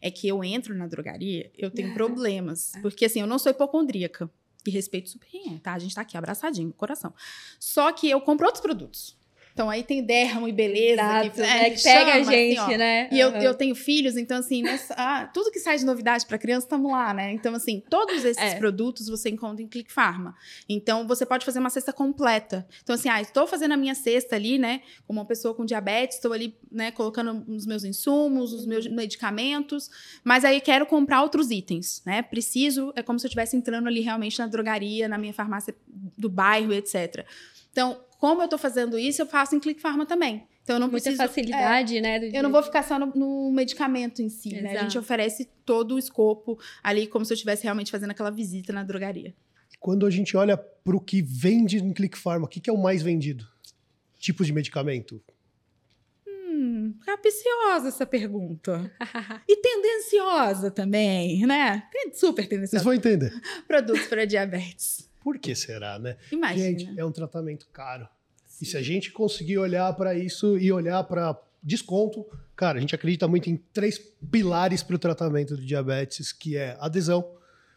é 0.00 0.10
que 0.10 0.26
eu 0.26 0.42
entro 0.42 0.74
na 0.74 0.86
drogaria, 0.86 1.50
eu 1.56 1.70
tenho 1.70 1.92
problemas, 1.94 2.72
porque 2.80 3.04
assim, 3.04 3.20
eu 3.20 3.26
não 3.26 3.38
sou 3.38 3.50
hipocondríaca. 3.50 4.30
E 4.66 4.70
respeito 4.70 5.10
super 5.10 5.28
quem 5.28 5.54
é, 5.54 5.58
tá? 5.58 5.74
A 5.74 5.78
gente 5.78 5.94
tá 5.94 6.00
aqui 6.00 6.16
abraçadinho, 6.16 6.72
coração. 6.72 7.12
Só 7.60 7.92
que 7.92 8.08
eu 8.08 8.18
compro 8.22 8.46
outros 8.46 8.62
produtos. 8.62 9.14
Então 9.54 9.70
aí 9.70 9.84
tem 9.84 10.02
dermo 10.02 10.48
e 10.48 10.52
beleza. 10.52 11.00
Exato, 11.00 11.30
que, 11.30 11.40
né, 11.40 11.70
que 11.70 11.76
que 11.76 11.82
pega 11.84 12.10
a 12.10 12.18
chama, 12.18 12.32
gente, 12.32 12.58
assim, 12.58 12.76
né? 12.76 13.08
E 13.12 13.20
eu, 13.20 13.28
Aham. 13.28 13.38
eu 13.40 13.54
tenho 13.54 13.74
filhos, 13.76 14.16
então 14.16 14.38
assim, 14.38 14.62
nessa- 14.62 14.94
ah, 14.98 15.26
tudo 15.32 15.48
que 15.52 15.60
sai 15.60 15.78
de 15.78 15.84
novidade 15.86 16.26
para 16.26 16.36
criança, 16.36 16.66
estamos 16.66 16.90
lá, 16.90 17.14
né? 17.14 17.30
Então, 17.32 17.54
assim, 17.54 17.80
todos 17.88 18.24
esses 18.24 18.42
É. 18.42 18.56
produtos 18.56 19.08
você 19.08 19.30
encontra 19.30 19.62
em 19.62 19.68
Click 19.68 19.92
Pharma. 19.92 20.34
Então, 20.68 21.06
você 21.06 21.24
pode 21.24 21.44
fazer 21.46 21.60
uma 21.60 21.70
cesta 21.70 21.92
completa. 21.92 22.66
Então, 22.82 22.96
assim, 22.96 23.08
ah, 23.08 23.22
estou 23.22 23.46
fazendo 23.46 23.72
a 23.72 23.76
minha 23.76 23.94
cesta 23.94 24.34
ali, 24.34 24.58
né? 24.58 24.80
Como 25.06 25.20
uma 25.20 25.24
pessoa 25.26 25.54
com 25.54 25.64
diabetes, 25.64 26.16
estou 26.16 26.32
ali, 26.32 26.56
né, 26.72 26.90
colocando 26.90 27.44
os 27.46 27.64
meus 27.64 27.84
insumos, 27.84 28.52
os 28.52 28.66
meus 28.66 28.88
medicamentos, 28.88 29.88
mas 30.24 30.44
aí 30.44 30.60
quero 30.60 30.84
comprar 30.84 31.22
outros 31.22 31.52
itens, 31.52 32.02
né? 32.04 32.22
Preciso, 32.22 32.92
é 32.96 33.02
como 33.04 33.20
se 33.20 33.26
eu 33.26 33.28
estivesse 33.28 33.56
entrando 33.56 33.86
ali 33.86 34.00
realmente 34.00 34.36
na 34.38 34.48
drogaria, 34.48 35.06
na 35.08 35.16
minha 35.16 35.32
farmácia 35.32 35.72
do 36.18 36.28
bairro, 36.28 36.72
etc. 36.72 37.24
Então, 37.70 38.00
como 38.24 38.40
eu 38.40 38.46
estou 38.46 38.58
fazendo 38.58 38.98
isso, 38.98 39.20
eu 39.20 39.26
faço 39.26 39.54
em 39.54 39.60
Click 39.60 39.78
Pharma 39.78 40.06
também. 40.06 40.48
Então, 40.62 40.76
eu 40.76 40.80
não 40.80 40.88
Muita 40.88 41.10
preciso... 41.10 41.22
é, 41.22 41.28
facilidade, 41.28 42.00
né? 42.00 42.18
do- 42.18 42.24
eu 42.34 42.42
não 42.42 42.50
vou 42.50 42.62
ficar 42.62 42.82
só 42.82 42.98
no, 42.98 43.08
no 43.14 43.52
medicamento 43.52 44.22
em 44.22 44.30
si, 44.30 44.62
né? 44.62 44.78
A 44.78 44.82
gente 44.84 44.96
oferece 44.96 45.46
todo 45.62 45.94
o 45.94 45.98
escopo 45.98 46.58
ali, 46.82 47.06
como 47.06 47.22
se 47.22 47.34
eu 47.34 47.34
estivesse 47.34 47.64
realmente 47.64 47.90
fazendo 47.90 48.12
aquela 48.12 48.30
visita 48.30 48.72
na 48.72 48.82
drogaria. 48.82 49.34
Quando 49.78 50.06
a 50.06 50.10
gente 50.10 50.34
olha 50.38 50.56
para 50.56 50.96
o 50.96 51.00
que 51.02 51.20
vende 51.20 51.76
em 51.76 51.92
Click 51.92 52.16
Pharma, 52.16 52.46
o 52.46 52.48
que, 52.48 52.60
que 52.60 52.70
é 52.70 52.72
o 52.72 52.78
mais 52.82 53.02
vendido? 53.02 53.46
Tipos 54.18 54.46
de 54.46 54.54
medicamento? 54.54 55.22
Hum, 56.26 56.94
capciosa 57.04 57.88
essa 57.88 58.06
pergunta. 58.06 58.90
e 59.46 59.54
tendenciosa 59.54 60.70
também, 60.70 61.46
né? 61.46 61.86
Super 62.14 62.44
Vocês 62.44 62.48
tendenciosa. 62.48 62.84
vão 62.84 62.94
entender. 62.94 63.38
Produtos 63.68 64.06
para 64.06 64.24
diabetes. 64.24 65.12
Por 65.24 65.38
que 65.38 65.54
será, 65.54 65.98
né? 65.98 66.18
Imagina. 66.30 66.78
Gente, 66.78 67.00
é 67.00 67.04
um 67.04 67.10
tratamento 67.10 67.66
caro. 67.72 68.06
E 68.60 68.66
se 68.66 68.76
a 68.76 68.82
gente 68.82 69.10
conseguir 69.12 69.58
olhar 69.58 69.92
para 69.94 70.14
isso 70.14 70.58
e 70.58 70.70
olhar 70.72 71.02
para 71.04 71.38
desconto, 71.62 72.26
cara, 72.54 72.78
a 72.78 72.80
gente 72.80 72.94
acredita 72.94 73.26
muito 73.26 73.48
em 73.48 73.56
três 73.72 73.98
pilares 74.30 74.82
para 74.82 74.96
o 74.96 74.98
tratamento 74.98 75.56
do 75.56 75.64
diabetes, 75.64 76.32
que 76.32 76.56
é 76.56 76.76
adesão, 76.78 77.26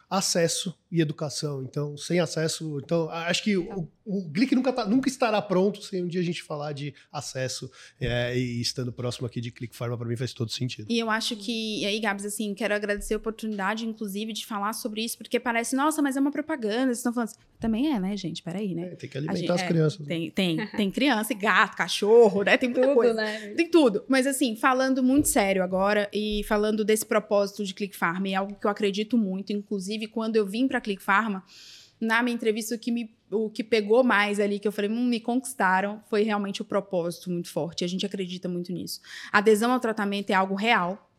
acesso 0.10 0.74
e 0.90 1.02
educação. 1.02 1.62
Então, 1.64 1.98
sem 1.98 2.20
acesso, 2.22 2.80
então 2.82 3.10
acho 3.10 3.44
que 3.44 3.58
o, 3.58 3.90
o 4.06 4.22
Glick 4.30 4.56
nunca, 4.56 4.72
tá- 4.72 4.86
nunca 4.86 5.10
estará 5.10 5.42
pronto 5.42 5.82
sem 5.82 6.02
um 6.02 6.08
dia 6.08 6.22
a 6.22 6.24
gente 6.24 6.42
falar 6.44 6.72
de 6.72 6.94
acesso 7.12 7.70
é, 8.00 8.38
e 8.38 8.62
estando 8.62 8.94
próximo 8.94 9.28
aqui 9.28 9.42
de 9.42 9.52
Click 9.52 9.76
Pharma 9.76 9.98
para 9.98 10.08
mim 10.08 10.16
faz 10.16 10.32
todo 10.32 10.50
sentido. 10.50 10.88
E 10.90 10.98
eu 10.98 11.10
acho 11.10 11.36
que, 11.36 11.82
e 11.82 11.86
aí, 11.86 12.00
Gabs, 12.00 12.24
assim, 12.26 12.54
quero 12.54 12.74
agradecer 12.74 13.16
a 13.16 13.18
oportunidade, 13.18 13.86
inclusive, 13.86 14.32
de 14.32 14.46
falar 14.46 14.72
sobre 14.72 15.04
isso, 15.04 15.18
porque 15.18 15.40
parece, 15.42 15.76
nossa, 15.76 16.02
mas 16.02 16.16
é 16.16 16.22
uma 16.22 16.32
propaganda, 16.32 16.86
vocês 16.86 17.00
estão 17.00 17.14
falando 17.14 17.28
assim. 17.30 17.40
Também 17.60 17.92
é, 17.92 18.00
né, 18.00 18.16
gente? 18.16 18.44
Peraí, 18.44 18.76
né? 18.76 18.90
É, 18.92 18.96
tem 18.96 19.10
que 19.10 19.18
alimentar 19.18 19.40
gente- 19.40 19.52
as 19.52 19.62
é, 19.62 19.68
crianças. 19.68 20.06
Tem, 20.08 20.30
tem, 20.30 20.68
tem 20.68 20.92
criança, 20.92 21.34
e 21.34 21.36
gato, 21.36 21.76
cachorro, 21.76 22.44
né? 22.44 22.56
Tem 22.56 22.70
muita 22.70 22.86
Tudo, 22.88 22.94
coisa. 22.96 23.14
né? 23.16 23.54
Tem 23.56 23.70
tudo. 23.70 24.04
Mas 24.08 24.28
assim, 24.28 24.56
falando 24.56 25.02
muito 25.02 25.28
sério 25.28 25.64
agora 25.64 26.08
e 26.14 26.44
falando 26.48 26.86
desse 26.86 27.06
propósito 27.06 27.66
de 27.66 27.74
Click 27.74 27.96
Pharma, 27.98 28.28
é 28.30 28.36
algo 28.36 28.54
que 28.56 28.68
eu 28.68 28.70
acredito 28.72 29.18
muito. 29.18 29.52
Inclusive, 29.52 30.06
quando 30.08 30.36
eu 30.36 30.46
vim 30.46 30.68
para 30.68 30.80
Click 30.80 31.02
Pharma, 31.02 31.44
na 32.00 32.22
minha 32.22 32.36
entrevista, 32.36 32.76
o 32.76 32.78
que, 32.78 32.92
me, 32.92 33.10
o 33.32 33.50
que 33.50 33.64
pegou 33.64 34.04
mais 34.04 34.40
ali, 34.40 34.60
que 34.60 34.68
eu 34.68 34.72
falei, 34.72 34.92
hum, 34.92 35.06
me 35.08 35.20
conquistaram, 35.20 36.00
foi 36.12 36.22
realmente 36.22 36.62
o 36.62 36.66
propósito 36.66 37.32
muito 37.32 37.50
forte. 37.50 37.84
A 37.84 37.88
gente 37.88 38.06
acredita 38.06 38.48
muito 38.48 38.72
nisso. 38.72 39.02
A 39.32 39.40
adesão 39.40 39.72
ao 39.72 39.80
tratamento 39.80 40.30
é 40.30 40.34
algo 40.36 40.54
real. 40.54 41.10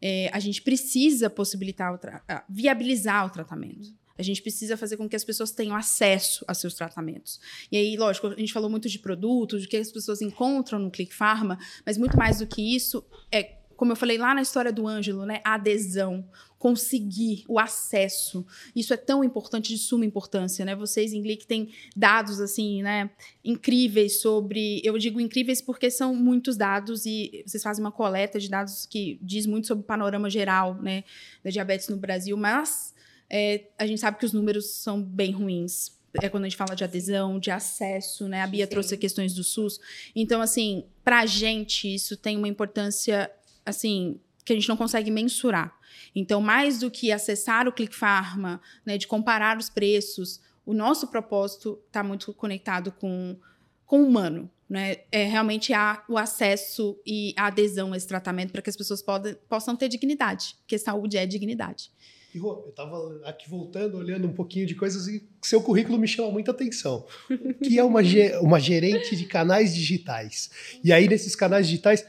É, 0.00 0.30
a 0.32 0.38
gente 0.38 0.62
precisa 0.62 1.28
possibilitar, 1.28 1.92
o 1.92 1.98
tra- 1.98 2.22
viabilizar 2.48 3.26
o 3.26 3.30
tratamento. 3.30 3.97
A 4.18 4.22
gente 4.22 4.42
precisa 4.42 4.76
fazer 4.76 4.96
com 4.96 5.08
que 5.08 5.16
as 5.16 5.24
pessoas 5.24 5.52
tenham 5.52 5.76
acesso 5.76 6.44
a 6.48 6.52
seus 6.52 6.74
tratamentos. 6.74 7.40
E 7.70 7.76
aí, 7.76 7.96
lógico, 7.96 8.26
a 8.26 8.34
gente 8.34 8.52
falou 8.52 8.68
muito 8.68 8.88
de 8.88 8.98
produtos, 8.98 9.62
de 9.62 9.68
que 9.68 9.76
as 9.76 9.92
pessoas 9.92 10.20
encontram 10.20 10.78
no 10.78 10.90
Click 10.90 11.14
Pharma, 11.14 11.58
mas 11.86 11.96
muito 11.96 12.16
mais 12.16 12.40
do 12.40 12.46
que 12.46 12.74
isso 12.74 13.04
é, 13.30 13.58
como 13.78 13.92
eu 13.92 13.96
falei 13.96 14.18
lá 14.18 14.34
na 14.34 14.42
história 14.42 14.72
do 14.72 14.88
Ângelo, 14.88 15.24
né? 15.24 15.40
A 15.44 15.54
adesão, 15.54 16.28
conseguir 16.58 17.44
o 17.46 17.60
acesso. 17.60 18.44
Isso 18.74 18.92
é 18.92 18.96
tão 18.96 19.22
importante, 19.22 19.72
de 19.72 19.78
suma 19.78 20.04
importância, 20.04 20.64
né? 20.64 20.74
Vocês 20.74 21.12
em 21.12 21.22
Glick 21.22 21.46
têm 21.46 21.70
dados, 21.96 22.40
assim, 22.40 22.82
né? 22.82 23.08
Incríveis 23.44 24.20
sobre... 24.20 24.82
Eu 24.82 24.98
digo 24.98 25.20
incríveis 25.20 25.62
porque 25.62 25.92
são 25.92 26.12
muitos 26.12 26.56
dados 26.56 27.06
e 27.06 27.44
vocês 27.46 27.62
fazem 27.62 27.84
uma 27.84 27.92
coleta 27.92 28.40
de 28.40 28.50
dados 28.50 28.84
que 28.84 29.16
diz 29.22 29.46
muito 29.46 29.68
sobre 29.68 29.84
o 29.84 29.86
panorama 29.86 30.28
geral, 30.28 30.74
né? 30.82 31.04
Da 31.44 31.50
diabetes 31.50 31.88
no 31.88 31.96
Brasil, 31.96 32.36
mas 32.36 32.92
é, 33.30 33.66
a 33.78 33.86
gente 33.86 34.00
sabe 34.00 34.18
que 34.18 34.24
os 34.24 34.32
números 34.32 34.70
são 34.70 35.02
bem 35.02 35.32
ruins. 35.32 35.96
É 36.22 36.28
quando 36.28 36.44
a 36.44 36.48
gente 36.48 36.56
fala 36.56 36.74
de 36.74 36.82
adesão, 36.82 37.38
de 37.38 37.50
acesso, 37.50 38.26
né? 38.28 38.42
A 38.42 38.46
Bia 38.46 38.64
Sim. 38.64 38.70
trouxe 38.70 38.96
questões 38.96 39.34
do 39.34 39.44
SUS. 39.44 39.78
Então, 40.16 40.40
assim, 40.40 40.86
pra 41.04 41.26
gente 41.26 41.92
isso 41.94 42.16
tem 42.16 42.36
uma 42.36 42.48
importância, 42.48 43.30
assim, 43.64 44.18
que 44.44 44.52
a 44.52 44.56
gente 44.56 44.68
não 44.68 44.76
consegue 44.76 45.10
mensurar. 45.10 45.76
Então, 46.14 46.40
mais 46.40 46.78
do 46.78 46.90
que 46.90 47.12
acessar 47.12 47.68
o 47.68 47.72
Click 47.72 47.94
Pharma, 47.94 48.60
né, 48.84 48.96
de 48.96 49.06
comparar 49.06 49.58
os 49.58 49.68
preços, 49.68 50.40
o 50.64 50.72
nosso 50.72 51.08
propósito 51.08 51.78
está 51.86 52.02
muito 52.02 52.32
conectado 52.32 52.90
com, 52.92 53.36
com 53.84 54.02
o 54.02 54.06
humano. 54.06 54.50
Né? 54.68 54.98
É 55.12 55.24
realmente 55.24 55.72
a, 55.72 56.02
o 56.08 56.18
acesso 56.18 56.98
e 57.06 57.34
a 57.36 57.46
adesão 57.46 57.92
a 57.92 57.96
esse 57.96 58.06
tratamento 58.06 58.52
para 58.52 58.60
que 58.60 58.68
as 58.68 58.76
pessoas 58.76 59.00
podem, 59.00 59.34
possam 59.48 59.74
ter 59.76 59.88
dignidade, 59.88 60.56
porque 60.60 60.78
saúde 60.78 61.16
é 61.16 61.24
dignidade. 61.24 61.90
E, 62.38 62.64
eu 62.64 62.70
estava 62.70 63.20
aqui 63.24 63.48
voltando, 63.48 63.96
olhando 63.98 64.26
um 64.26 64.32
pouquinho 64.32 64.66
de 64.66 64.74
coisas 64.74 65.06
e 65.06 65.22
seu 65.42 65.60
currículo 65.60 65.98
me 65.98 66.08
chama 66.08 66.30
muita 66.30 66.50
atenção. 66.52 67.04
Que 67.62 67.78
é 67.78 67.84
uma, 67.84 68.02
ge- 68.02 68.36
uma 68.40 68.58
gerente 68.60 69.14
de 69.16 69.24
canais 69.26 69.74
digitais. 69.74 70.50
E 70.82 70.92
aí, 70.92 71.08
nesses 71.08 71.34
canais 71.34 71.66
digitais, 71.66 72.04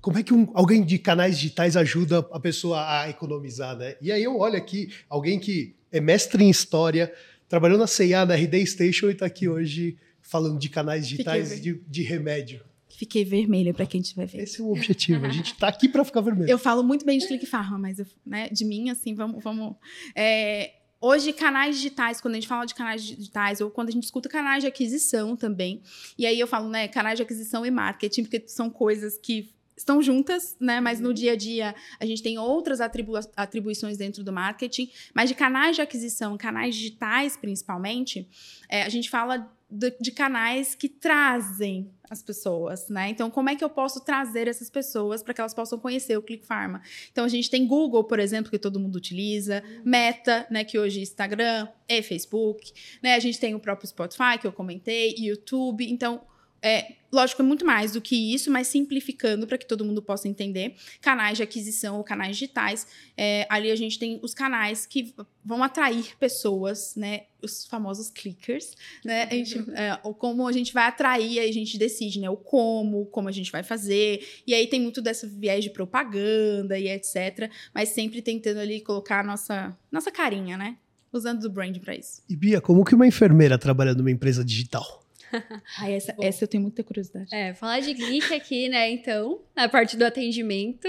como 0.00 0.18
é 0.18 0.22
que 0.22 0.32
um- 0.34 0.48
alguém 0.54 0.84
de 0.84 0.98
canais 0.98 1.36
digitais 1.36 1.76
ajuda 1.76 2.18
a 2.30 2.40
pessoa 2.40 3.02
a 3.02 3.08
economizar, 3.10 3.76
né? 3.76 3.96
E 4.00 4.10
aí 4.12 4.22
eu 4.22 4.36
olho 4.38 4.56
aqui, 4.56 4.88
alguém 5.08 5.38
que 5.38 5.74
é 5.92 6.00
mestre 6.00 6.42
em 6.44 6.50
história, 6.50 7.12
trabalhou 7.48 7.78
na 7.78 7.86
CIA, 7.86 8.24
na 8.26 8.34
RD 8.34 8.66
Station 8.66 9.08
e 9.08 9.12
está 9.12 9.26
aqui 9.26 9.48
hoje 9.48 9.96
falando 10.22 10.58
de 10.58 10.68
canais 10.68 11.06
digitais 11.06 11.52
Fiquei 11.52 11.72
de, 11.74 11.80
de 11.88 12.02
remédio. 12.02 12.60
Fiquei 12.96 13.24
vermelha 13.24 13.74
para 13.74 13.84
quem 13.84 14.00
estiver 14.00 14.26
vendo. 14.26 14.40
Esse 14.42 14.60
é 14.60 14.64
o 14.64 14.70
objetivo. 14.72 15.26
A 15.26 15.28
gente 15.28 15.52
está 15.52 15.68
aqui 15.68 15.86
para 15.88 16.02
ficar 16.04 16.22
vermelho. 16.22 16.50
Eu 16.50 16.58
falo 16.58 16.82
muito 16.82 17.04
bem 17.04 17.18
de 17.18 17.26
Click 17.26 17.44
Pharma, 17.44 17.78
mas 17.78 17.98
eu- 17.98 18.06
né, 18.24 18.48
de 18.48 18.64
mim, 18.64 18.88
assim, 18.88 19.14
vamos. 19.14 19.42
vamos 19.44 19.76
é, 20.14 20.72
hoje, 20.98 21.32
canais 21.34 21.76
digitais, 21.76 22.20
quando 22.22 22.34
a 22.34 22.36
gente 22.36 22.48
fala 22.48 22.64
de 22.64 22.74
canais 22.74 23.04
digitais, 23.04 23.60
ou 23.60 23.70
quando 23.70 23.88
a 23.88 23.92
gente 23.92 24.04
escuta 24.04 24.28
canais 24.30 24.62
de 24.62 24.66
aquisição 24.66 25.36
também, 25.36 25.82
e 26.18 26.24
aí 26.26 26.40
eu 26.40 26.46
falo, 26.46 26.68
né, 26.70 26.88
canais 26.88 27.18
de 27.18 27.22
aquisição 27.22 27.66
e 27.66 27.70
marketing, 27.70 28.22
porque 28.22 28.42
são 28.48 28.70
coisas 28.70 29.18
que 29.18 29.54
estão 29.76 30.00
juntas, 30.00 30.56
né? 30.58 30.80
Mas 30.80 30.98
no 31.00 31.12
dia 31.12 31.32
a 31.32 31.36
dia 31.36 31.74
a 32.00 32.06
gente 32.06 32.22
tem 32.22 32.38
outras 32.38 32.80
atribu 32.80 33.12
atribuições 33.36 33.98
dentro 33.98 34.24
do 34.24 34.32
marketing, 34.32 34.90
mas 35.14 35.28
de 35.28 35.34
canais 35.34 35.76
de 35.76 35.82
aquisição, 35.82 36.38
canais 36.38 36.74
digitais 36.74 37.36
principalmente, 37.36 38.26
é, 38.70 38.84
a 38.84 38.88
gente 38.88 39.10
fala 39.10 39.54
de, 39.68 40.12
canais 40.12 40.74
que 40.74 40.88
trazem 40.88 41.90
as 42.08 42.22
pessoas, 42.22 42.88
né? 42.88 43.08
Então, 43.08 43.28
como 43.30 43.50
é 43.50 43.56
que 43.56 43.64
eu 43.64 43.68
posso 43.68 44.00
trazer 44.00 44.46
essas 44.46 44.70
pessoas 44.70 45.22
para 45.22 45.34
que 45.34 45.40
elas 45.40 45.52
possam 45.52 45.78
conhecer 45.78 46.16
o 46.16 46.22
Click 46.22 46.46
Pharma? 46.46 46.80
Então, 47.10 47.24
a 47.24 47.28
gente 47.28 47.50
tem 47.50 47.66
Google, 47.66 48.04
por 48.04 48.20
exemplo, 48.20 48.50
que 48.50 48.58
todo 48.58 48.78
mundo 48.78 48.94
utiliza, 48.96 49.62
Meta, 49.84 50.46
né, 50.50 50.62
que 50.62 50.78
hoje 50.78 51.00
é 51.00 51.02
Instagram 51.02 51.68
e 51.88 52.02
Facebook, 52.02 52.72
né? 53.02 53.14
A 53.14 53.18
gente 53.18 53.40
tem 53.40 53.54
o 53.54 53.60
próprio 53.60 53.88
Spotify, 53.88 54.38
que 54.40 54.46
eu 54.46 54.52
comentei, 54.52 55.14
YouTube. 55.18 55.90
Então, 55.90 56.22
é, 56.62 56.94
lógico, 57.12 57.42
é 57.42 57.44
muito 57.44 57.64
mais 57.64 57.92
do 57.92 58.00
que 58.00 58.34
isso, 58.34 58.50
mas 58.50 58.66
simplificando 58.66 59.46
para 59.46 59.56
que 59.56 59.66
todo 59.66 59.84
mundo 59.84 60.02
possa 60.02 60.28
entender. 60.28 60.74
Canais 61.00 61.36
de 61.36 61.42
aquisição 61.42 61.96
ou 61.96 62.04
canais 62.04 62.36
digitais. 62.36 62.86
É, 63.16 63.46
ali 63.48 63.70
a 63.70 63.76
gente 63.76 63.98
tem 63.98 64.18
os 64.22 64.34
canais 64.34 64.86
que 64.86 65.14
vão 65.44 65.62
atrair 65.62 66.16
pessoas, 66.18 66.94
né? 66.96 67.22
Os 67.42 67.66
famosos 67.66 68.10
clickers, 68.10 68.74
né? 69.04 69.24
A 69.30 69.34
gente, 69.34 69.58
é, 69.74 69.96
como 70.18 70.46
a 70.46 70.52
gente 70.52 70.72
vai 70.72 70.84
atrair, 70.84 71.38
aí 71.38 71.48
a 71.48 71.52
gente 71.52 71.78
decide, 71.78 72.20
né? 72.20 72.28
O 72.28 72.36
como, 72.36 73.06
como 73.06 73.28
a 73.28 73.32
gente 73.32 73.52
vai 73.52 73.62
fazer. 73.62 74.26
E 74.46 74.54
aí 74.54 74.66
tem 74.66 74.80
muito 74.80 75.00
dessa 75.00 75.26
viés 75.26 75.62
de 75.62 75.70
propaganda 75.70 76.78
e 76.78 76.88
etc. 76.88 77.50
Mas 77.74 77.90
sempre 77.90 78.20
tentando 78.20 78.58
ali 78.58 78.80
colocar 78.80 79.20
a 79.20 79.24
nossa, 79.24 79.76
nossa 79.90 80.10
carinha, 80.10 80.56
né? 80.56 80.76
Usando 81.12 81.44
o 81.44 81.50
brand 81.50 81.78
para 81.78 81.94
isso. 81.94 82.22
E 82.28 82.36
Bia, 82.36 82.60
como 82.60 82.84
que 82.84 82.94
uma 82.94 83.06
enfermeira 83.06 83.56
trabalha 83.56 83.94
numa 83.94 84.10
empresa 84.10 84.44
digital? 84.44 85.05
Ai, 85.78 85.94
essa, 85.94 86.14
essa 86.20 86.44
eu 86.44 86.48
tenho 86.48 86.62
muita 86.62 86.82
curiosidade. 86.82 87.34
É, 87.34 87.54
falar 87.54 87.80
de 87.80 87.92
Glick 87.94 88.32
aqui, 88.34 88.68
né? 88.68 88.90
Então, 88.90 89.40
a 89.54 89.68
parte 89.68 89.96
do 89.96 90.04
atendimento, 90.04 90.88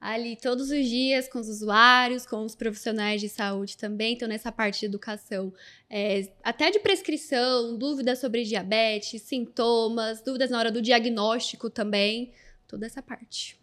ali 0.00 0.36
todos 0.36 0.70
os 0.70 0.88
dias 0.88 1.28
com 1.28 1.38
os 1.38 1.48
usuários, 1.48 2.26
com 2.26 2.44
os 2.44 2.54
profissionais 2.54 3.20
de 3.20 3.28
saúde 3.28 3.76
também. 3.76 4.14
Então, 4.14 4.28
nessa 4.28 4.50
parte 4.50 4.80
de 4.80 4.86
educação, 4.86 5.52
é, 5.88 6.28
até 6.42 6.70
de 6.70 6.80
prescrição, 6.80 7.76
dúvidas 7.76 8.18
sobre 8.18 8.44
diabetes, 8.44 9.22
sintomas, 9.22 10.22
dúvidas 10.22 10.50
na 10.50 10.58
hora 10.58 10.72
do 10.72 10.82
diagnóstico 10.82 11.70
também, 11.70 12.32
toda 12.66 12.86
essa 12.86 13.02
parte. 13.02 13.56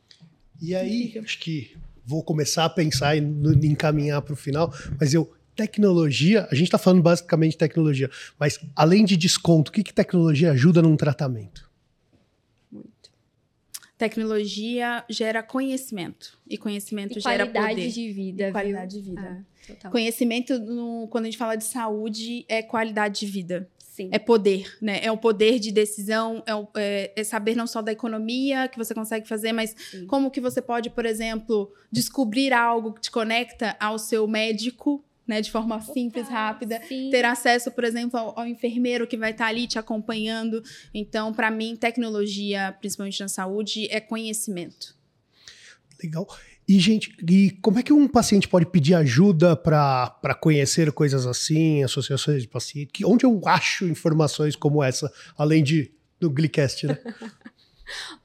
E 0.61 0.75
aí, 0.75 1.17
acho 1.23 1.39
que 1.39 1.75
vou 2.05 2.23
começar 2.23 2.65
a 2.65 2.69
pensar 2.69 3.15
e 3.15 3.19
encaminhar 3.19 4.21
para 4.21 4.33
o 4.33 4.35
final, 4.35 4.73
mas 4.99 5.13
eu 5.13 5.31
tecnologia, 5.59 6.47
a 6.49 6.55
gente 6.55 6.67
está 6.67 6.77
falando 6.77 7.01
basicamente 7.01 7.51
de 7.51 7.57
tecnologia, 7.57 8.09
mas 8.39 8.57
além 8.73 9.03
de 9.03 9.17
desconto, 9.17 9.69
o 9.69 9.73
que, 9.73 9.83
que 9.83 9.93
tecnologia 9.93 10.51
ajuda 10.51 10.81
num 10.81 10.95
tratamento? 10.95 11.69
Muito. 12.71 13.11
Tecnologia 13.97 15.03
gera 15.09 15.43
conhecimento 15.43 16.39
e 16.49 16.57
conhecimento 16.57 17.17
e 17.17 17.21
gera 17.21 17.45
poder. 17.45 17.59
Qualidade 17.59 17.93
de 17.93 18.11
vida. 18.13 18.47
E 18.47 18.51
qualidade 18.53 19.01
de 19.01 19.09
vida. 19.09 19.45
Ah, 19.83 19.89
conhecimento, 19.89 20.57
no, 20.59 21.09
quando 21.09 21.25
a 21.25 21.27
gente 21.27 21.37
fala 21.37 21.57
de 21.57 21.65
saúde, 21.65 22.45
é 22.47 22.63
qualidade 22.63 23.19
de 23.19 23.25
vida. 23.25 23.69
Sim. 23.77 24.07
É 24.13 24.17
poder, 24.17 24.77
né? 24.81 25.01
É 25.03 25.11
o 25.11 25.17
poder 25.17 25.59
de 25.59 25.73
decisão, 25.73 26.41
é, 26.47 26.53
é, 26.77 27.13
é, 27.17 27.23
saber 27.25 27.53
não 27.53 27.67
só 27.67 27.81
da 27.81 27.91
economia 27.91 28.69
que 28.69 28.77
você 28.77 28.93
consegue 28.93 29.27
fazer, 29.27 29.51
mas 29.51 29.75
Sim. 29.91 30.05
como 30.05 30.31
que 30.31 30.39
você 30.39 30.61
pode, 30.61 30.89
por 30.89 31.05
exemplo, 31.05 31.69
descobrir 31.91 32.53
algo 32.53 32.93
que 32.93 33.01
te 33.01 33.11
conecta 33.11 33.75
ao 33.77 33.99
seu 33.99 34.25
médico 34.25 35.03
né, 35.29 35.41
de 35.41 35.51
forma 35.51 35.79
simples, 35.79 36.25
Opa, 36.25 36.33
rápida, 36.33 36.81
sim. 36.87 37.11
ter 37.11 37.23
acesso, 37.23 37.69
por 37.69 37.83
exemplo, 37.83 38.19
ao, 38.19 38.39
ao, 38.39 38.47
enfermeiro 38.47 39.05
que 39.05 39.15
vai 39.15 39.29
estar 39.29 39.45
ali 39.45 39.67
te 39.67 39.77
acompanhando. 39.77 40.63
Então, 40.91 41.31
para 41.31 41.51
mim, 41.51 41.75
tecnologia, 41.75 42.75
principalmente 42.79 43.19
na 43.19 43.27
saúde, 43.27 43.87
é 43.91 43.99
conhecimento. 43.99 44.97
Legal. 46.03 46.27
E, 46.67 46.79
gente, 46.79 47.15
e 47.29 47.51
como 47.61 47.77
é 47.77 47.83
que 47.83 47.93
um 47.93 48.07
paciente 48.07 48.47
pode 48.47 48.65
pedir 48.65 48.95
ajuda 48.95 49.55
para 49.55 50.35
conhecer 50.41 50.91
coisas 50.91 51.27
assim, 51.27 51.83
associações 51.83 52.41
de 52.41 52.47
paciente? 52.47 53.05
Onde 53.05 53.23
eu 53.23 53.39
acho 53.45 53.85
informações 53.85 54.55
como 54.55 54.83
essa, 54.83 55.13
além 55.37 55.63
de 55.63 55.91
do 56.19 56.31
Glicast, 56.31 56.87
né? 56.87 56.97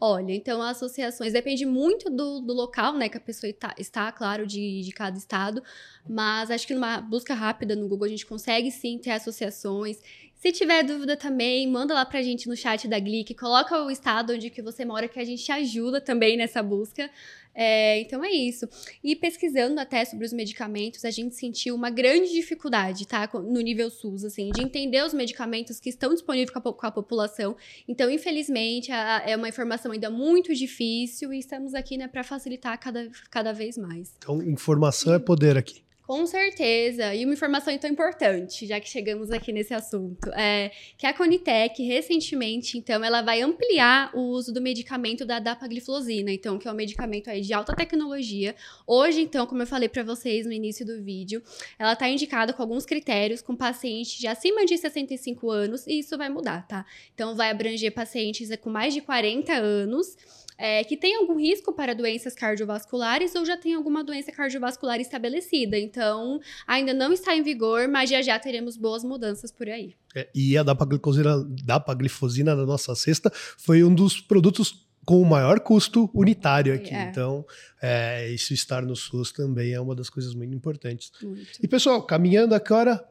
Olha, 0.00 0.33
então 0.33 0.62
associações 0.62 1.33
depende 1.33 1.64
muito 1.64 2.11
do, 2.11 2.40
do 2.40 2.53
local, 2.53 2.94
né, 2.94 3.09
que 3.09 3.16
a 3.16 3.20
pessoa 3.20 3.48
está, 3.48 3.74
está 3.79 4.11
claro, 4.12 4.46
de, 4.46 4.83
de 4.83 4.92
cada 4.92 5.16
estado, 5.16 5.62
mas 6.09 6.50
acho 6.50 6.66
que 6.66 6.74
numa 6.74 7.00
busca 7.00 7.35
rápida 7.35 7.74
no 7.74 7.88
Google 7.88 8.07
a 8.07 8.11
gente 8.11 8.27
consegue 8.27 8.70
sim 8.70 8.98
ter 8.98 9.11
associações. 9.11 9.98
Se 10.35 10.53
tiver 10.53 10.83
dúvida 10.83 11.16
também, 11.16 11.66
manda 11.66 11.94
lá 11.94 12.05
pra 12.05 12.20
gente 12.20 12.46
no 12.48 12.55
chat 12.55 12.87
da 12.87 12.98
Glick, 12.98 13.35
coloca 13.35 13.83
o 13.83 13.90
estado 13.90 14.35
onde 14.35 14.50
que 14.50 14.61
você 14.61 14.85
mora 14.85 15.09
que 15.09 15.18
a 15.18 15.24
gente 15.24 15.50
ajuda 15.50 16.03
também 16.03 16.37
nessa 16.37 16.62
busca. 16.62 17.11
É, 17.55 18.01
então 18.01 18.25
é 18.25 18.31
isso. 18.31 18.69
E 19.03 19.14
pesquisando 19.14 19.81
até 19.81 20.05
sobre 20.05 20.27
os 20.27 20.33
medicamentos, 20.33 21.05
a 21.05 21.11
gente 21.11 21.35
sentiu 21.35 21.75
uma 21.75 21.88
grande 21.88 22.33
dificuldade, 22.33 23.07
tá? 23.07 23.31
No 23.33 23.61
nível 23.61 23.88
SUS, 23.90 24.25
assim, 24.25 24.51
de 24.51 24.62
entender 24.62 25.05
os 25.05 25.14
medicamentos 25.14 25.79
que 25.79 25.88
estão 25.88 26.12
disponíveis 26.12 26.51
com 26.51 26.59
a, 26.59 26.73
com 26.73 26.87
a 26.87 26.90
população. 26.90 27.57
Então, 27.87 28.11
infelizmente, 28.11 28.90
a, 28.90 29.23
é 29.27 29.37
uma 29.37 29.49
informação 29.49 29.93
ainda 29.93 30.11
muito 30.11 30.55
difícil 30.55 31.33
e 31.33 31.38
estamos 31.38 31.75
aqui, 31.75 31.97
né, 31.97 32.09
para 32.09 32.25
facilitar 32.25 32.79
cada, 32.79 33.09
cada 33.31 33.53
vez 33.53 33.79
mais. 33.79 34.12
Então, 34.19 34.43
informação 34.43 35.14
é 35.14 35.19
poder 35.19 35.57
aqui. 35.57 35.85
Com 36.07 36.27
certeza. 36.27 37.14
E 37.14 37.25
uma 37.25 37.33
informação 37.33 37.73
então 37.73 37.88
importante, 37.88 38.67
já 38.67 38.79
que 38.79 38.87
chegamos 38.87 39.31
aqui 39.31 39.51
nesse 39.53 39.73
assunto, 39.73 40.31
é 40.35 40.71
que 40.99 41.07
a 41.07 41.14
Conitec 41.14 41.83
recentemente, 41.83 42.77
então, 42.77 43.03
ela 43.03 43.23
vai 43.23 43.40
ampliar 43.40 44.14
o 44.14 44.21
uso 44.21 44.53
do 44.53 44.61
medicamento 44.61 45.25
da 45.25 45.38
dapagliflozina, 45.38 46.31
então, 46.31 46.59
que 46.59 46.69
é 46.69 46.71
um 46.71 46.75
medicamento 46.75 47.31
aí 47.31 47.40
de 47.40 47.55
alta 47.55 47.75
tecnologia. 47.75 48.55
Hoje, 48.87 49.23
então, 49.23 49.47
como 49.47 49.62
eu 49.62 49.67
falei 49.67 49.88
para 49.88 50.03
vocês 50.03 50.45
no 50.45 50.53
início 50.53 50.85
do 50.85 51.03
vídeo, 51.03 51.43
ela 51.79 51.95
está 51.95 52.07
indicada 52.07 52.53
com 52.53 52.61
alguns 52.61 52.85
critérios 52.85 53.40
com 53.40 53.57
pacientes 53.57 54.19
de 54.19 54.27
acima 54.27 54.67
de 54.67 54.77
65 54.77 55.51
anos 55.51 55.87
e 55.87 56.01
isso 56.01 56.19
vai 56.19 56.29
mudar, 56.29 56.69
tá? 56.69 56.85
Então, 57.14 57.35
vai 57.35 57.51
abranger 57.51 57.95
pacientes 57.95 58.55
com 58.61 58.69
mais 58.69 58.93
de 58.93 59.01
40 59.01 59.55
anos 59.55 60.19
é, 60.57 60.85
que 60.85 60.97
tem 60.97 61.17
algum 61.17 61.38
risco 61.38 61.73
para 61.73 61.95
doenças 61.95 62.35
cardiovasculares 62.35 63.35
ou 63.35 63.45
já 63.45 63.57
tem 63.57 63.75
alguma 63.75 64.05
doença 64.05 64.31
cardiovascular 64.31 65.01
estabelecida. 65.01 65.79
Então, 65.79 66.40
ainda 66.67 66.95
não 66.95 67.12
está 67.12 67.35
em 67.35 67.43
vigor, 67.43 67.88
mas 67.88 68.11
já 68.11 68.23
já 68.23 68.38
teremos 68.38 68.77
boas 68.77 69.03
mudanças 69.05 69.51
por 69.51 69.69
aí. 69.69 69.95
É, 70.14 70.29
e 70.35 70.57
a 70.57 70.62
dapaglifosina, 70.62 71.45
dapaglifosina 71.64 72.55
da 72.55 72.64
nossa 72.64 72.95
cesta 72.95 73.31
foi 73.35 73.83
um 73.83 73.95
dos 73.95 74.21
produtos 74.21 74.85
com 75.05 75.21
o 75.21 75.25
maior 75.25 75.61
custo 75.61 76.11
unitário 76.14 76.75
aqui. 76.75 76.95
É. 76.95 77.03
Então, 77.05 77.45
é, 77.83 78.31
isso 78.31 78.55
estar 78.55 78.83
no 78.83 78.97
SUS 78.97 79.33
também 79.33 79.73
é 79.73 79.81
uma 79.81 79.95
das 79.95 80.09
coisas 80.09 80.35
muito 80.35 80.55
importantes. 80.55 81.12
Muito. 81.23 81.59
E, 81.62 81.69
pessoal, 81.69 82.03
caminhando 82.03 82.55
agora, 82.55 83.05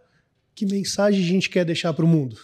que 0.55 0.65
mensagem 0.65 1.23
a 1.23 1.27
gente 1.27 1.49
quer 1.49 1.65
deixar 1.65 1.93
para 1.93 2.05
o 2.05 2.07
mundo? 2.07 2.37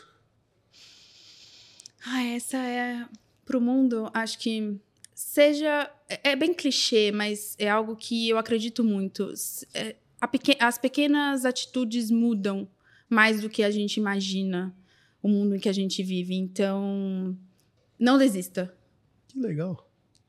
Ah, 2.05 2.23
essa 2.23 2.57
é 2.57 3.05
para 3.45 3.57
o 3.57 3.61
mundo, 3.61 4.09
acho 4.13 4.37
que 4.37 4.79
seja. 5.19 5.91
É, 6.07 6.31
é 6.31 6.35
bem 6.35 6.53
clichê, 6.53 7.11
mas 7.11 7.55
é 7.59 7.69
algo 7.69 7.95
que 7.95 8.29
eu 8.29 8.37
acredito 8.37 8.83
muito. 8.83 9.33
É, 9.73 9.95
as 10.59 10.77
pequenas 10.77 11.45
atitudes 11.45 12.09
mudam 12.09 12.67
mais 13.09 13.41
do 13.41 13.49
que 13.49 13.63
a 13.63 13.71
gente 13.71 13.97
imagina 13.97 14.75
o 15.21 15.27
mundo 15.27 15.55
em 15.55 15.59
que 15.59 15.67
a 15.67 15.73
gente 15.73 16.01
vive. 16.01 16.35
Então, 16.35 17.37
não 17.99 18.17
desista. 18.17 18.73
Que 19.27 19.39
legal. 19.39 19.85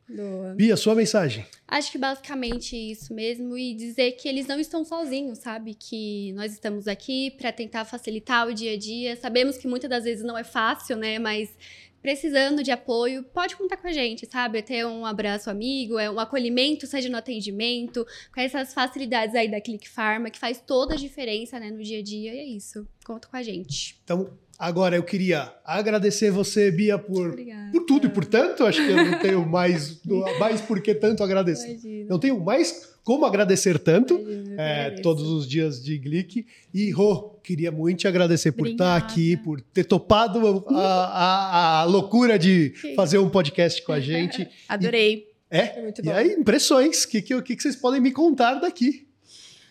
Boa. 0.08 0.54
Bia, 0.54 0.76
sua 0.76 0.96
mensagem. 0.96 1.46
Acho 1.68 1.92
que 1.92 1.98
basicamente 1.98 2.74
isso 2.74 3.14
mesmo 3.14 3.56
e 3.56 3.74
dizer 3.74 4.12
que 4.12 4.28
eles 4.28 4.48
não 4.48 4.58
estão 4.58 4.84
sozinhos, 4.84 5.38
sabe? 5.38 5.74
Que 5.74 6.32
nós 6.32 6.52
estamos 6.52 6.88
aqui 6.88 7.30
para 7.30 7.52
tentar 7.52 7.84
facilitar 7.84 8.48
o 8.48 8.52
dia 8.52 8.72
a 8.72 8.76
dia. 8.76 9.14
Sabemos 9.14 9.56
que 9.56 9.68
muitas 9.68 9.88
das 9.88 10.02
vezes 10.02 10.24
não 10.24 10.36
é 10.36 10.42
fácil, 10.42 10.96
né? 10.96 11.20
Mas 11.20 11.56
precisando 12.02 12.62
de 12.62 12.70
apoio, 12.70 13.22
pode 13.24 13.56
contar 13.56 13.76
com 13.76 13.86
a 13.86 13.92
gente, 13.92 14.26
sabe? 14.26 14.62
Ter 14.62 14.86
um 14.86 15.04
abraço 15.04 15.50
amigo, 15.50 15.98
é 15.98 16.10
um 16.10 16.18
acolhimento, 16.18 16.86
seja 16.86 17.08
no 17.08 17.16
atendimento, 17.16 18.06
com 18.32 18.40
essas 18.40 18.72
facilidades 18.72 19.34
aí 19.34 19.50
da 19.50 19.60
Click 19.60 19.88
Pharma, 19.88 20.30
que 20.30 20.38
faz 20.38 20.60
toda 20.60 20.94
a 20.94 20.96
diferença, 20.96 21.58
né, 21.60 21.70
no 21.70 21.82
dia 21.82 21.98
a 21.98 22.02
dia, 22.02 22.34
e 22.34 22.38
é 22.38 22.44
isso. 22.44 22.86
Conta 23.04 23.28
com 23.28 23.36
a 23.36 23.42
gente. 23.42 23.98
Então, 24.04 24.30
agora 24.60 24.94
eu 24.94 25.02
queria 25.02 25.50
agradecer 25.64 26.30
você, 26.30 26.70
Bia, 26.70 26.98
por, 26.98 27.34
por 27.72 27.84
tudo 27.86 28.06
e 28.06 28.10
por 28.10 28.26
tanto. 28.26 28.66
Acho 28.66 28.84
que 28.84 28.92
eu 28.92 28.96
não 28.96 29.18
tenho 29.18 29.48
mais, 29.48 29.98
mais 30.38 30.60
por 30.60 30.82
que 30.82 30.94
tanto 30.94 31.24
agradecer. 31.24 31.70
Imagina. 31.70 32.06
Não 32.10 32.18
tenho 32.18 32.38
mais 32.38 32.90
como 33.02 33.24
agradecer 33.24 33.78
tanto 33.78 34.20
é, 34.58 34.90
todos 35.02 35.26
os 35.26 35.48
dias 35.48 35.82
de 35.82 35.96
Glick. 35.96 36.46
E, 36.74 36.90
Rô, 36.90 37.30
queria 37.42 37.72
muito 37.72 38.00
te 38.00 38.08
agradecer 38.08 38.52
por 38.52 38.66
Obrigada. 38.66 38.98
estar 38.98 39.06
aqui, 39.08 39.36
por 39.38 39.60
ter 39.60 39.84
topado 39.84 40.64
a, 40.68 41.06
a, 41.06 41.80
a 41.80 41.84
loucura 41.84 42.38
de 42.38 42.74
fazer 42.94 43.18
um 43.18 43.30
podcast 43.30 43.82
com 43.82 43.92
a 43.92 43.98
gente. 44.00 44.46
Adorei. 44.68 45.26
E, 45.50 45.56
é? 45.56 45.60
é 45.60 45.94
e 46.04 46.10
aí, 46.10 46.32
impressões. 46.34 47.04
O 47.04 47.08
que, 47.08 47.22
que, 47.22 47.42
que 47.42 47.62
vocês 47.62 47.76
podem 47.76 48.00
me 48.00 48.12
contar 48.12 48.54
daqui? 48.56 49.09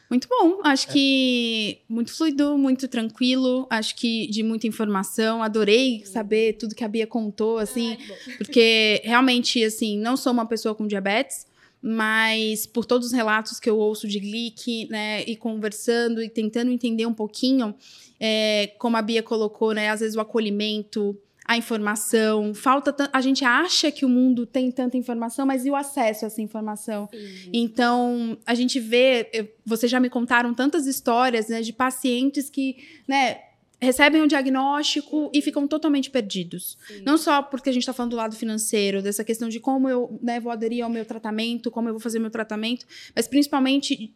Muito 0.09 0.27
bom. 0.27 0.59
Acho 0.63 0.89
é. 0.89 0.93
que 0.93 1.77
muito 1.87 2.11
fluido, 2.11 2.57
muito 2.57 2.87
tranquilo. 2.87 3.67
Acho 3.69 3.95
que 3.95 4.27
de 4.27 4.41
muita 4.41 4.65
informação. 4.65 5.43
Adorei 5.43 6.03
saber 6.05 6.53
tudo 6.53 6.73
que 6.73 6.83
a 6.83 6.87
Bia 6.87 7.05
contou, 7.05 7.59
assim, 7.59 7.91
Ai, 7.91 8.37
porque 8.37 9.01
realmente, 9.03 9.63
assim, 9.63 9.97
não 9.99 10.17
sou 10.17 10.33
uma 10.33 10.47
pessoa 10.47 10.73
com 10.73 10.87
diabetes, 10.87 11.45
mas 11.81 12.65
por 12.65 12.85
todos 12.85 13.07
os 13.07 13.13
relatos 13.13 13.59
que 13.59 13.69
eu 13.69 13.77
ouço 13.77 14.07
de 14.07 14.19
Glick, 14.19 14.87
né, 14.89 15.23
e 15.25 15.35
conversando 15.35 16.23
e 16.23 16.29
tentando 16.29 16.71
entender 16.71 17.05
um 17.05 17.13
pouquinho, 17.13 17.75
é, 18.19 18.73
como 18.79 18.97
a 18.97 19.01
Bia 19.01 19.21
colocou, 19.21 19.73
né, 19.73 19.89
às 19.89 19.99
vezes 19.99 20.15
o 20.15 20.19
acolhimento, 20.19 21.15
a 21.49 21.57
informação, 21.57 22.53
falta 22.53 22.95
a 23.11 23.21
gente 23.21 23.43
acha 23.43 23.91
que 23.91 24.05
o 24.05 24.09
mundo 24.09 24.45
tem 24.45 24.71
tanta 24.71 24.95
informação, 24.97 25.47
mas 25.47 25.65
e 25.65 25.71
o 25.71 25.75
acesso 25.75 26.23
a 26.23 26.27
essa 26.27 26.39
informação? 26.43 27.09
Sim. 27.11 27.49
Então, 27.51 28.37
a 28.45 28.53
gente 28.53 28.79
vê, 28.79 29.51
vocês 29.65 29.91
já 29.91 29.99
me 29.99 30.11
contaram 30.11 30.53
tantas 30.53 30.85
histórias, 30.85 31.47
né, 31.47 31.63
de 31.63 31.73
pacientes 31.73 32.51
que, 32.51 32.77
né, 33.07 33.39
recebem 33.81 34.21
o 34.21 34.25
um 34.25 34.27
diagnóstico 34.27 35.31
e 35.33 35.41
ficam 35.41 35.67
totalmente 35.67 36.11
perdidos. 36.11 36.77
Sim. 36.87 37.01
Não 37.03 37.17
só 37.17 37.41
porque 37.41 37.71
a 37.71 37.73
gente 37.73 37.81
está 37.81 37.93
falando 37.93 38.11
do 38.11 38.17
lado 38.17 38.35
financeiro, 38.35 39.01
dessa 39.01 39.23
questão 39.23 39.49
de 39.49 39.59
como 39.59 39.89
eu 39.89 40.19
né, 40.21 40.39
vou 40.39 40.51
aderir 40.51 40.83
ao 40.83 40.89
meu 40.89 41.03
tratamento, 41.03 41.71
como 41.71 41.89
eu 41.89 41.93
vou 41.93 41.99
fazer 41.99 42.19
meu 42.19 42.29
tratamento, 42.29 42.85
mas 43.15 43.27
principalmente 43.27 44.13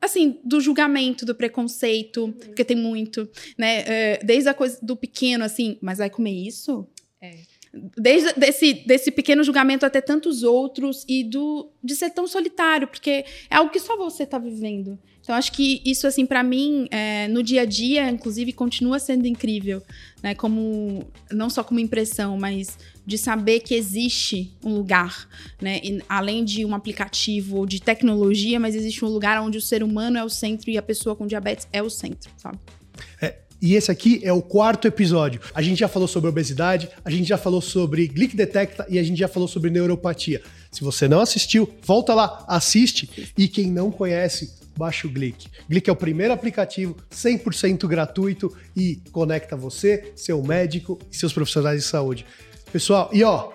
assim, 0.00 0.38
do 0.44 0.60
julgamento, 0.60 1.24
do 1.24 1.34
preconceito, 1.34 2.24
uhum. 2.24 2.32
porque 2.32 2.64
tem 2.64 2.76
muito, 2.76 3.28
né? 3.56 3.84
É, 3.86 4.20
desde 4.22 4.48
a 4.48 4.54
coisa 4.54 4.78
do 4.82 4.96
pequeno, 4.96 5.44
assim, 5.44 5.78
mas 5.80 5.98
vai 5.98 6.10
comer 6.10 6.32
isso? 6.32 6.86
É. 7.20 7.38
Desde 7.96 8.32
desse, 8.34 8.72
desse 8.72 9.10
pequeno 9.10 9.42
julgamento 9.42 9.84
até 9.84 10.00
tantos 10.00 10.44
outros 10.44 11.04
e 11.08 11.24
do 11.24 11.72
de 11.82 11.96
ser 11.96 12.10
tão 12.10 12.26
solitário, 12.26 12.86
porque 12.86 13.24
é 13.50 13.56
algo 13.56 13.72
que 13.72 13.80
só 13.80 13.96
você 13.96 14.22
está 14.22 14.38
vivendo. 14.38 14.98
Então, 15.24 15.34
acho 15.34 15.52
que 15.52 15.80
isso, 15.86 16.06
assim, 16.06 16.26
para 16.26 16.42
mim, 16.42 16.86
é, 16.90 17.26
no 17.28 17.42
dia 17.42 17.62
a 17.62 17.64
dia, 17.64 18.10
inclusive, 18.10 18.52
continua 18.52 18.98
sendo 18.98 19.26
incrível, 19.26 19.82
né? 20.22 20.34
Como, 20.34 21.02
não 21.32 21.48
só 21.48 21.64
como 21.64 21.80
impressão, 21.80 22.36
mas 22.36 22.78
de 23.06 23.18
saber 23.18 23.60
que 23.60 23.74
existe 23.74 24.52
um 24.64 24.74
lugar, 24.74 25.28
né? 25.60 25.80
E, 25.82 26.02
além 26.08 26.44
de 26.44 26.64
um 26.64 26.74
aplicativo 26.74 27.56
ou 27.56 27.66
de 27.66 27.80
tecnologia, 27.80 28.58
mas 28.58 28.74
existe 28.74 29.04
um 29.04 29.08
lugar 29.08 29.40
onde 29.42 29.58
o 29.58 29.62
ser 29.62 29.82
humano 29.82 30.18
é 30.18 30.24
o 30.24 30.28
centro 30.28 30.70
e 30.70 30.78
a 30.78 30.82
pessoa 30.82 31.14
com 31.14 31.26
diabetes 31.26 31.68
é 31.72 31.82
o 31.82 31.90
centro, 31.90 32.30
sabe? 32.36 32.58
É, 33.20 33.36
e 33.60 33.74
esse 33.74 33.90
aqui 33.90 34.20
é 34.22 34.32
o 34.32 34.42
quarto 34.42 34.86
episódio. 34.86 35.40
A 35.54 35.62
gente 35.62 35.78
já 35.78 35.88
falou 35.88 36.06
sobre 36.06 36.28
obesidade, 36.28 36.88
a 37.04 37.10
gente 37.10 37.26
já 37.26 37.38
falou 37.38 37.60
sobre 37.60 38.06
Glic 38.06 38.36
Detecta 38.36 38.86
e 38.88 38.98
a 38.98 39.02
gente 39.02 39.18
já 39.18 39.28
falou 39.28 39.48
sobre 39.48 39.70
neuropatia. 39.70 40.42
Se 40.70 40.82
você 40.82 41.08
não 41.08 41.20
assistiu, 41.20 41.72
volta 41.82 42.14
lá, 42.14 42.44
assiste. 42.48 43.32
E 43.38 43.48
quem 43.48 43.70
não 43.70 43.90
conhece, 43.90 44.52
baixa 44.76 45.06
o 45.06 45.10
Glick. 45.10 45.46
Glick 45.68 45.88
é 45.88 45.92
o 45.92 45.96
primeiro 45.96 46.34
aplicativo 46.34 46.96
100% 47.10 47.86
gratuito 47.86 48.54
e 48.76 48.96
conecta 49.12 49.56
você, 49.56 50.12
seu 50.14 50.42
médico 50.42 50.98
e 51.10 51.16
seus 51.16 51.32
profissionais 51.32 51.80
de 51.80 51.88
saúde. 51.88 52.26
Pessoal, 52.74 53.08
e 53.12 53.22
ó, 53.22 53.52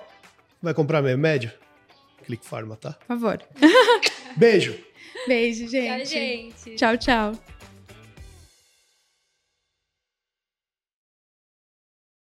vai 0.61 0.73
comprar 0.73 1.03
remédio? 1.03 1.51
Clique 2.25 2.47
Pharma, 2.47 2.77
tá? 2.77 2.93
Por 2.93 3.05
favor. 3.05 3.41
Beijo. 4.37 4.79
Beijo, 5.27 5.67
gente. 5.67 6.03
Tchau, 6.03 6.05
gente. 6.05 6.75
Tchau, 6.77 6.97
tchau. 6.97 7.58